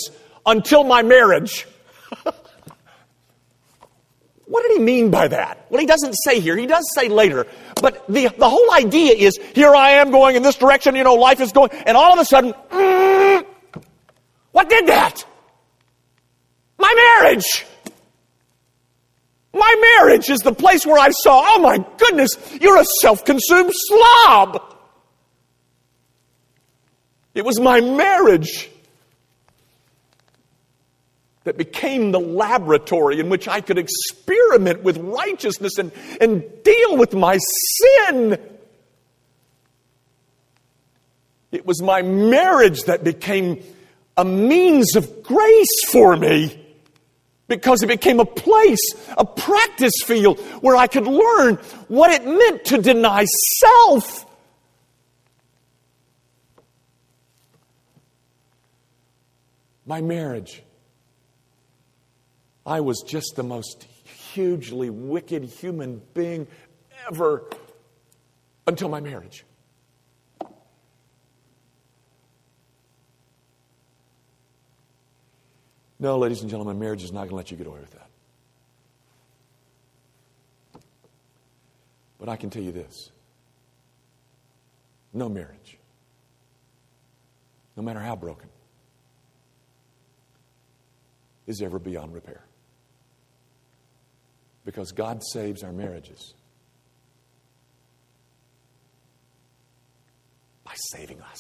until 0.46 0.84
my 0.84 1.04
marriage. 1.04 1.68
what 4.46 4.64
did 4.64 4.78
he 4.78 4.80
mean 4.80 5.12
by 5.12 5.28
that? 5.28 5.68
Well, 5.70 5.80
he 5.80 5.86
doesn't 5.86 6.14
say 6.14 6.40
here. 6.40 6.58
He 6.58 6.66
does 6.66 6.86
say 6.96 7.10
later. 7.10 7.46
But 7.80 8.08
the, 8.08 8.30
the 8.30 8.50
whole 8.50 8.72
idea 8.74 9.14
is 9.14 9.40
here 9.54 9.76
I 9.76 9.92
am 9.92 10.10
going 10.10 10.36
in 10.36 10.42
this 10.44 10.56
direction, 10.56 10.96
you 10.96 11.04
know, 11.04 11.14
life 11.16 11.42
is 11.42 11.52
going, 11.52 11.70
and 11.72 11.96
all 11.96 12.14
of 12.14 12.20
a 12.20 12.26
sudden, 12.26 12.54
mm, 12.72 13.46
what 14.52 14.70
did 14.70 14.88
that? 14.88 15.26
My 16.80 17.22
marriage. 17.22 17.66
My 19.54 19.96
marriage 20.00 20.30
is 20.30 20.40
the 20.40 20.54
place 20.54 20.86
where 20.86 21.00
I 21.00 21.12
saw, 21.12 21.42
oh 21.46 21.60
my 21.60 21.78
goodness, 21.98 22.32
you're 22.60 22.78
a 22.78 22.86
self 23.00 23.24
consumed 23.24 23.72
slob. 23.74 24.75
It 27.36 27.46
was 27.46 27.60
my 27.60 27.82
marriage 27.82 28.72
that 31.44 31.58
became 31.58 32.12
the 32.12 32.20
laboratory 32.20 33.20
in 33.20 33.30
which 33.30 33.48
I 33.48 33.62
could 33.62 33.78
experiment 33.78 34.82
with 34.84 34.98
righteousness 34.98 35.78
and, 35.78 35.92
and 36.20 36.44
deal 36.64 36.98
with 36.98 37.14
my 37.14 37.38
sin. 38.08 38.40
It 41.52 41.66
was 41.66 41.82
my 41.82 42.02
marriage 42.02 42.84
that 42.84 43.04
became 43.04 43.64
a 44.18 44.26
means 44.26 44.96
of 44.96 45.22
grace 45.22 45.86
for 45.92 46.16
me 46.16 46.60
because 47.48 47.84
it 47.84 47.88
became 47.88 48.20
a 48.20 48.26
place, 48.26 48.82
a 49.18 49.26
practice 49.26 49.94
field 50.04 50.40
where 50.62 50.76
I 50.76 50.88
could 50.88 51.06
learn 51.06 51.56
what 51.90 52.12
it 52.12 52.26
meant 52.26 52.66
to 52.66 52.78
deny 52.82 53.26
self. 53.60 54.25
My 59.86 60.02
marriage. 60.02 60.64
I 62.66 62.82
was 62.82 63.04
just 63.06 63.36
the 63.36 63.44
most 63.44 63.84
hugely 64.34 64.90
wicked 64.90 65.44
human 65.44 66.02
being 66.14 66.48
ever 67.08 67.44
until 68.68 68.90
my 68.90 69.00
marriage. 69.00 69.46
No, 76.00 76.18
ladies 76.18 76.42
and 76.42 76.50
gentlemen, 76.50 76.78
marriage 76.80 77.04
is 77.04 77.12
not 77.12 77.22
going 77.22 77.30
to 77.30 77.36
let 77.36 77.52
you 77.52 77.58
get 77.58 77.68
away 77.68 77.80
with 77.80 77.92
that. 77.92 78.10
But 82.20 82.30
I 82.30 82.36
can 82.36 82.50
tell 82.50 82.64
you 82.64 82.72
this 82.72 83.12
no 85.14 85.30
marriage, 85.30 85.78
no 87.78 87.84
matter 87.84 88.00
how 88.00 88.16
broken, 88.16 88.50
is 91.48 91.62
ever 91.62 91.80
beyond 91.80 92.14
repair. 92.14 92.42
Because 94.64 94.92
God 94.92 95.22
saves 95.32 95.64
our 95.64 95.72
marriages 95.72 96.34
by 100.64 100.74
saving 100.92 101.22
us. 101.22 101.40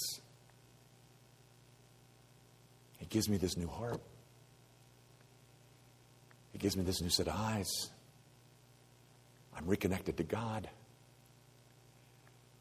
He 2.97 3.05
gives 3.07 3.27
me 3.27 3.37
this 3.37 3.57
new 3.57 3.67
heart. 3.67 4.01
He 6.51 6.59
gives 6.59 6.77
me 6.77 6.83
this 6.83 7.01
new 7.01 7.09
set 7.09 7.27
of 7.27 7.35
eyes. 7.35 7.89
I'm 9.57 9.65
reconnected 9.65 10.17
to 10.17 10.23
God. 10.23 10.69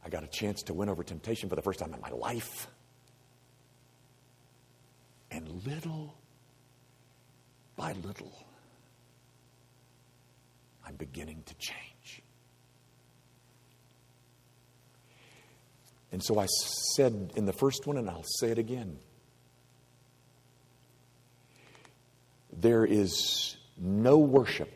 I 0.05 0.09
got 0.09 0.25
a 0.25 0.29
chance 0.29 0.63
to 0.65 0.75
win 0.75 0.89
over 0.89 1.03
temptation 1.03 1.49
for 1.49 1.57
the 1.57 1.63
first 1.63 1.79
time 1.79 1.93
in 1.95 2.01
my 2.01 2.11
life. 2.11 2.69
And 5.31 5.67
little 5.67 6.15
by 7.77 7.93
little, 7.93 8.47
I'm 10.87 10.97
beginning 10.97 11.43
to 11.47 11.55
change. 11.55 12.23
And 16.13 16.23
so 16.23 16.39
I 16.39 16.47
said 16.95 17.33
in 17.35 17.47
the 17.47 17.53
first 17.53 17.87
one, 17.87 17.97
and 17.97 18.09
I'll 18.09 18.23
say 18.39 18.51
it 18.51 18.59
again 18.59 18.99
there 22.57 22.85
is 22.85 23.57
no 23.77 24.19
worship 24.19 24.71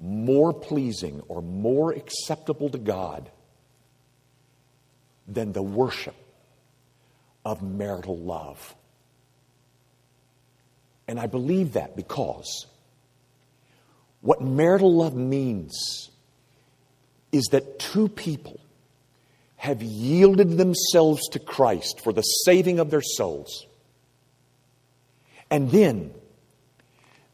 more 0.00 0.52
pleasing 0.52 1.22
or 1.28 1.42
more 1.42 1.92
acceptable 1.92 2.68
to 2.70 2.78
God 2.78 3.30
than 5.26 5.52
the 5.52 5.62
worship 5.62 6.14
of 7.44 7.62
marital 7.62 8.16
love. 8.16 8.74
And 11.08 11.20
I 11.20 11.26
believe 11.26 11.74
that 11.74 11.96
because 11.96 12.66
what 14.20 14.40
marital 14.40 14.94
love 14.94 15.14
means 15.14 16.10
is 17.32 17.44
that 17.52 17.78
two 17.78 18.08
people 18.08 18.58
have 19.56 19.82
yielded 19.82 20.58
themselves 20.58 21.28
to 21.28 21.38
Christ 21.38 22.00
for 22.02 22.12
the 22.12 22.22
saving 22.22 22.78
of 22.78 22.90
their 22.90 23.02
souls. 23.02 23.66
And 25.50 25.70
then 25.70 26.12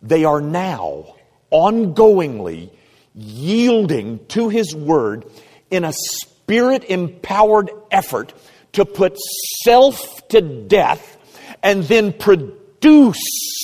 they 0.03 0.25
are 0.25 0.41
now 0.41 1.14
ongoingly 1.51 2.70
yielding 3.14 4.25
to 4.27 4.49
His 4.49 4.75
Word 4.75 5.25
in 5.70 5.85
a 5.85 5.93
spirit 5.93 6.85
empowered 6.85 7.70
effort 7.91 8.35
to 8.73 8.85
put 8.85 9.18
self 9.64 10.29
to 10.29 10.41
death 10.41 11.18
and 11.62 11.85
then 11.85 12.12
produce 12.12 12.62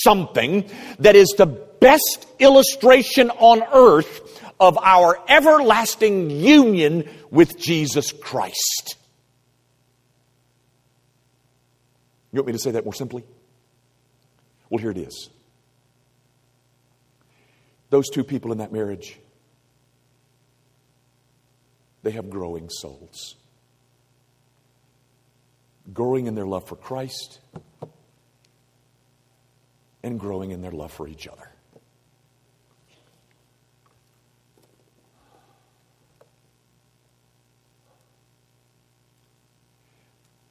something 0.03 0.69
that 0.99 1.15
is 1.15 1.33
the 1.37 1.45
best 1.45 2.27
illustration 2.39 3.29
on 3.31 3.63
earth 3.71 4.43
of 4.59 4.77
our 4.77 5.19
everlasting 5.27 6.29
union 6.29 7.07
with 7.31 7.57
Jesus 7.57 8.11
Christ. 8.11 8.95
You 12.31 12.37
want 12.37 12.47
me 12.47 12.53
to 12.53 12.59
say 12.59 12.71
that 12.71 12.83
more 12.83 12.93
simply? 12.93 13.23
Well, 14.69 14.79
here 14.79 14.91
it 14.91 14.97
is. 14.97 15.29
Those 17.89 18.09
two 18.09 18.23
people 18.23 18.51
in 18.51 18.59
that 18.59 18.71
marriage, 18.71 19.17
they 22.03 22.11
have 22.11 22.29
growing 22.29 22.69
souls. 22.69 23.35
Growing 25.91 26.27
in 26.27 26.35
their 26.35 26.45
love 26.45 26.67
for 26.67 26.75
Christ 26.75 27.39
and 30.03 30.19
growing 30.19 30.51
in 30.51 30.61
their 30.61 30.71
love 30.71 30.91
for 30.91 31.07
each 31.07 31.27
other. 31.27 31.49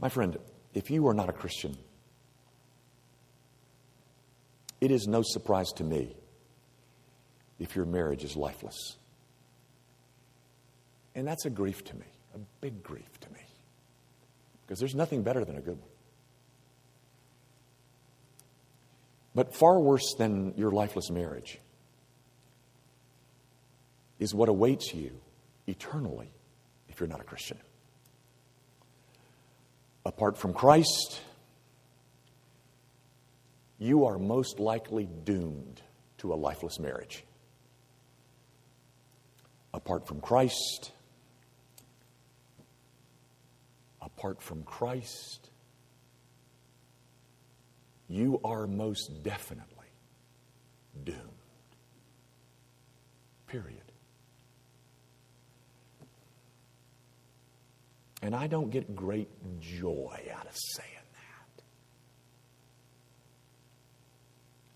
My 0.01 0.09
friend, 0.09 0.37
if 0.75 0.91
you 0.91 1.09
are 1.09 1.15
not 1.15 1.29
a 1.29 1.33
Christian, 1.33 1.77
it 4.81 4.91
is 4.91 5.09
no 5.09 5.23
surprise 5.25 5.73
to 5.77 5.85
me 5.85 6.15
if 7.59 7.75
your 7.75 7.85
marriage 7.85 8.23
is 8.23 8.37
lifeless. 8.37 8.97
And 11.17 11.27
that's 11.27 11.47
a 11.47 11.51
grief 11.51 11.83
to 11.85 11.97
me, 11.97 12.07
a 12.35 12.39
big 12.61 12.83
grief 12.83 13.19
to 13.21 13.31
me. 13.33 13.41
Because 14.65 14.79
there's 14.79 14.95
nothing 14.95 15.23
better 15.23 15.45
than 15.45 15.57
a 15.57 15.61
good 15.61 15.81
one. 15.81 15.91
But 19.35 19.55
far 19.55 19.79
worse 19.79 20.15
than 20.17 20.55
your 20.57 20.71
lifeless 20.71 21.11
marriage 21.11 21.59
is 24.19 24.35
what 24.35 24.49
awaits 24.49 24.93
you 24.95 25.13
eternally 25.67 26.31
if 26.89 26.99
you're 26.99 27.09
not 27.09 27.21
a 27.21 27.25
Christian. 27.25 27.59
Apart 30.05 30.37
from 30.37 30.55
Christ, 30.55 31.21
you 33.79 34.07
are 34.07 34.19
most 34.19 34.59
likely 34.59 35.09
doomed 35.25 35.83
to 36.19 36.33
a 36.33 36.37
lifeless 36.37 36.81
marriage 36.81 37.25
apart 39.79 40.07
from 40.07 40.21
Christ, 40.21 40.93
apart 44.01 44.43
from 44.43 44.63
Christ, 44.65 45.48
you 48.09 48.41
are 48.45 48.67
most 48.67 49.23
definitely 49.23 49.87
doomed. 51.05 51.19
Period. 53.47 53.83
And 58.23 58.35
I 58.35 58.47
don't 58.47 58.71
get 58.71 58.97
great 58.97 59.29
joy 59.61 60.21
out 60.35 60.47
of 60.47 60.57
saying 60.57 60.89
that. 61.15 61.63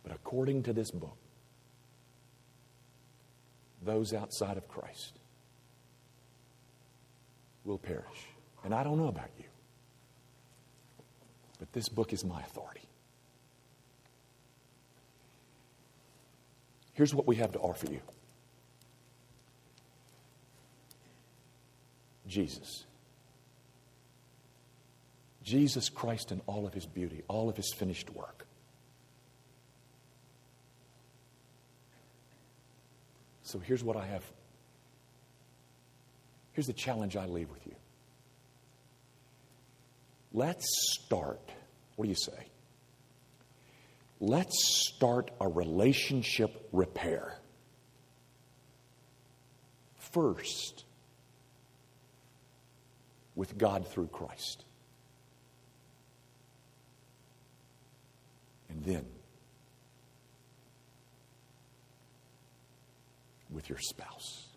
But 0.04 0.12
according 0.12 0.62
to 0.64 0.72
this 0.72 0.90
book, 0.90 1.16
those 3.82 4.12
outside 4.12 4.56
of 4.56 4.68
Christ 4.68 5.18
will 7.64 7.78
perish. 7.78 8.28
And 8.64 8.72
I 8.72 8.84
don't 8.84 8.96
know 8.96 9.08
about 9.08 9.30
you, 9.38 9.44
but 11.58 11.72
this 11.72 11.88
book 11.88 12.12
is 12.12 12.24
my 12.24 12.40
authority. 12.42 12.88
Here's 16.94 17.14
what 17.14 17.26
we 17.26 17.36
have 17.36 17.52
to 17.52 17.58
offer 17.58 17.86
you 17.90 18.00
Jesus. 22.26 22.84
Jesus 25.42 25.88
Christ 25.88 26.32
in 26.32 26.40
all 26.46 26.66
of 26.66 26.72
his 26.72 26.86
beauty, 26.86 27.22
all 27.28 27.48
of 27.48 27.56
his 27.56 27.72
finished 27.74 28.10
work. 28.10 28.46
So 33.42 33.58
here's 33.58 33.84
what 33.84 33.96
I 33.96 34.06
have. 34.06 34.24
Here's 36.52 36.66
the 36.66 36.72
challenge 36.72 37.16
I 37.16 37.26
leave 37.26 37.50
with 37.50 37.66
you 37.66 37.74
let's 40.32 40.66
start. 40.94 41.40
What 41.96 42.04
do 42.04 42.08
you 42.08 42.16
say? 42.16 42.51
Let's 44.24 44.86
start 44.86 45.32
a 45.40 45.48
relationship 45.48 46.68
repair. 46.70 47.40
First, 49.96 50.84
with 53.34 53.58
God 53.58 53.84
through 53.88 54.06
Christ. 54.06 54.64
And 58.68 58.84
then, 58.84 59.04
with 63.50 63.68
your 63.68 63.80
spouse. 63.80 64.51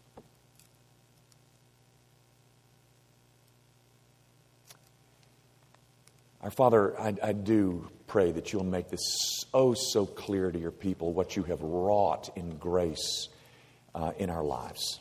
Our 6.46 6.52
Father, 6.52 6.96
I, 7.02 7.16
I, 7.24 7.34
do 7.34 7.90
pray 8.06 8.32
that 8.32 8.54
you'll 8.54 8.64
make 8.64 8.88
this 8.88 9.46
oh 9.52 9.74
so 9.74 10.06
clear 10.06 10.52
to 10.52 10.60
your 10.60 10.70
people 10.70 11.12
what 11.12 11.36
you 11.36 11.42
have 11.42 11.60
wrought 11.60 12.30
in 12.36 12.58
grace 12.58 13.30
uh, 13.96 14.12
in 14.20 14.30
our 14.30 14.44
lives. 14.44 15.00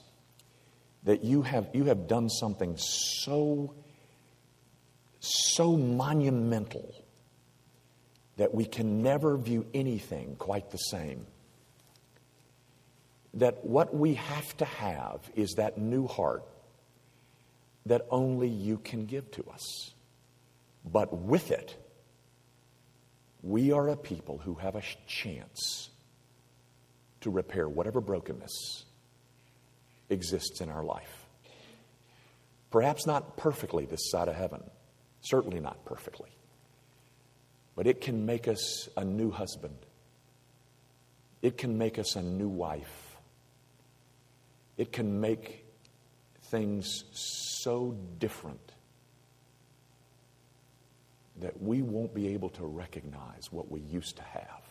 That 1.03 1.23
you 1.23 1.43
have, 1.43 1.69
you 1.75 1.85
have 1.85 2.09
done 2.09 2.31
something 2.31 2.79
so, 2.79 3.75
so 5.21 5.77
monumental 5.77 6.95
that 8.39 8.55
we 8.55 8.65
can 8.65 9.03
never 9.03 9.37
view 9.37 9.67
anything 9.75 10.37
quite 10.37 10.71
the 10.71 10.79
same. 10.79 11.27
That 13.35 13.67
what 13.67 13.95
we 13.95 14.15
have 14.15 14.57
to 14.57 14.65
have 14.65 15.21
is 15.37 15.57
that 15.59 15.77
new 15.77 16.07
heart 16.07 16.43
that 17.85 18.07
only 18.09 18.49
you 18.49 18.79
can 18.79 19.05
give 19.05 19.31
to 19.33 19.45
us. 19.53 19.94
But 20.85 21.17
with 21.17 21.51
it, 21.51 21.75
we 23.43 23.73
are 23.73 23.89
a 23.89 23.97
people 23.97 24.39
who 24.39 24.55
have 24.55 24.75
a 24.75 24.83
chance 25.07 25.91
to 27.21 27.31
repair 27.31 27.69
whatever 27.69 28.01
brokenness 28.01 28.85
exists 30.11 30.61
in 30.61 30.69
our 30.69 30.85
life. 30.85 31.27
Perhaps 32.71 33.07
not 33.07 33.37
perfectly 33.37 33.87
this 33.87 34.11
side 34.11 34.29
of 34.29 34.35
heaven, 34.35 34.63
certainly 35.21 35.61
not 35.61 35.85
perfectly, 35.85 36.31
but 37.77 37.87
it 37.87 38.01
can 38.01 38.27
make 38.27 38.49
us 38.49 38.89
a 38.97 39.05
new 39.05 39.31
husband. 39.31 39.77
It 41.41 41.59
can 41.59 41.79
make 41.79 41.99
us 41.99 42.17
a 42.17 42.23
new 42.23 42.49
wife. 42.49 43.17
It 44.77 44.93
can 44.93 45.21
make 45.21 45.65
things 46.45 47.05
so 47.13 47.97
different 48.19 48.64
that 51.41 51.61
we 51.61 51.83
won't 51.83 52.15
be 52.15 52.29
able 52.29 52.49
to 52.51 52.65
recognize 52.65 53.51
what 53.51 53.71
we 53.71 53.81
used 53.81 54.17
to 54.17 54.23
have 54.23 54.63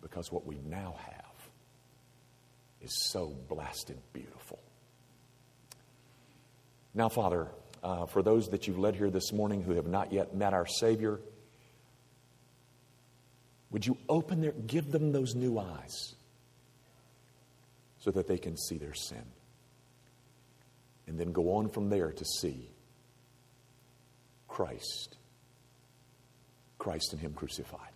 because 0.00 0.30
what 0.30 0.46
we 0.46 0.58
now 0.68 0.94
have 0.98 1.48
is 2.80 2.92
so 3.10 3.34
blasted 3.48 3.98
beautiful. 4.12 4.58
Now, 6.94 7.08
Father, 7.08 7.48
uh, 7.82 8.06
for 8.06 8.22
those 8.22 8.48
that 8.48 8.66
you've 8.66 8.78
led 8.78 8.94
here 8.94 9.10
this 9.10 9.32
morning 9.32 9.62
who 9.62 9.72
have 9.74 9.86
not 9.86 10.12
yet 10.12 10.34
met 10.34 10.52
our 10.52 10.66
Savior, 10.66 11.20
would 13.70 13.86
you 13.86 13.96
open 14.08 14.40
their, 14.40 14.52
give 14.52 14.92
them 14.92 15.12
those 15.12 15.34
new 15.34 15.58
eyes 15.58 16.14
so 17.98 18.10
that 18.10 18.28
they 18.28 18.38
can 18.38 18.56
see 18.56 18.76
their 18.76 18.94
sin? 18.94 19.24
And 21.06 21.18
then 21.18 21.32
go 21.32 21.54
on 21.54 21.68
from 21.68 21.88
there 21.88 22.12
to 22.12 22.24
see 22.24 22.68
Christ 24.46 25.16
Christ 26.82 27.12
and 27.12 27.22
Him 27.22 27.32
crucified. 27.32 27.92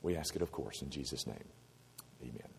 We 0.00 0.14
ask 0.16 0.36
it, 0.36 0.42
of 0.42 0.52
course, 0.52 0.80
in 0.80 0.90
Jesus' 0.90 1.26
name. 1.26 1.48
Amen. 2.22 2.51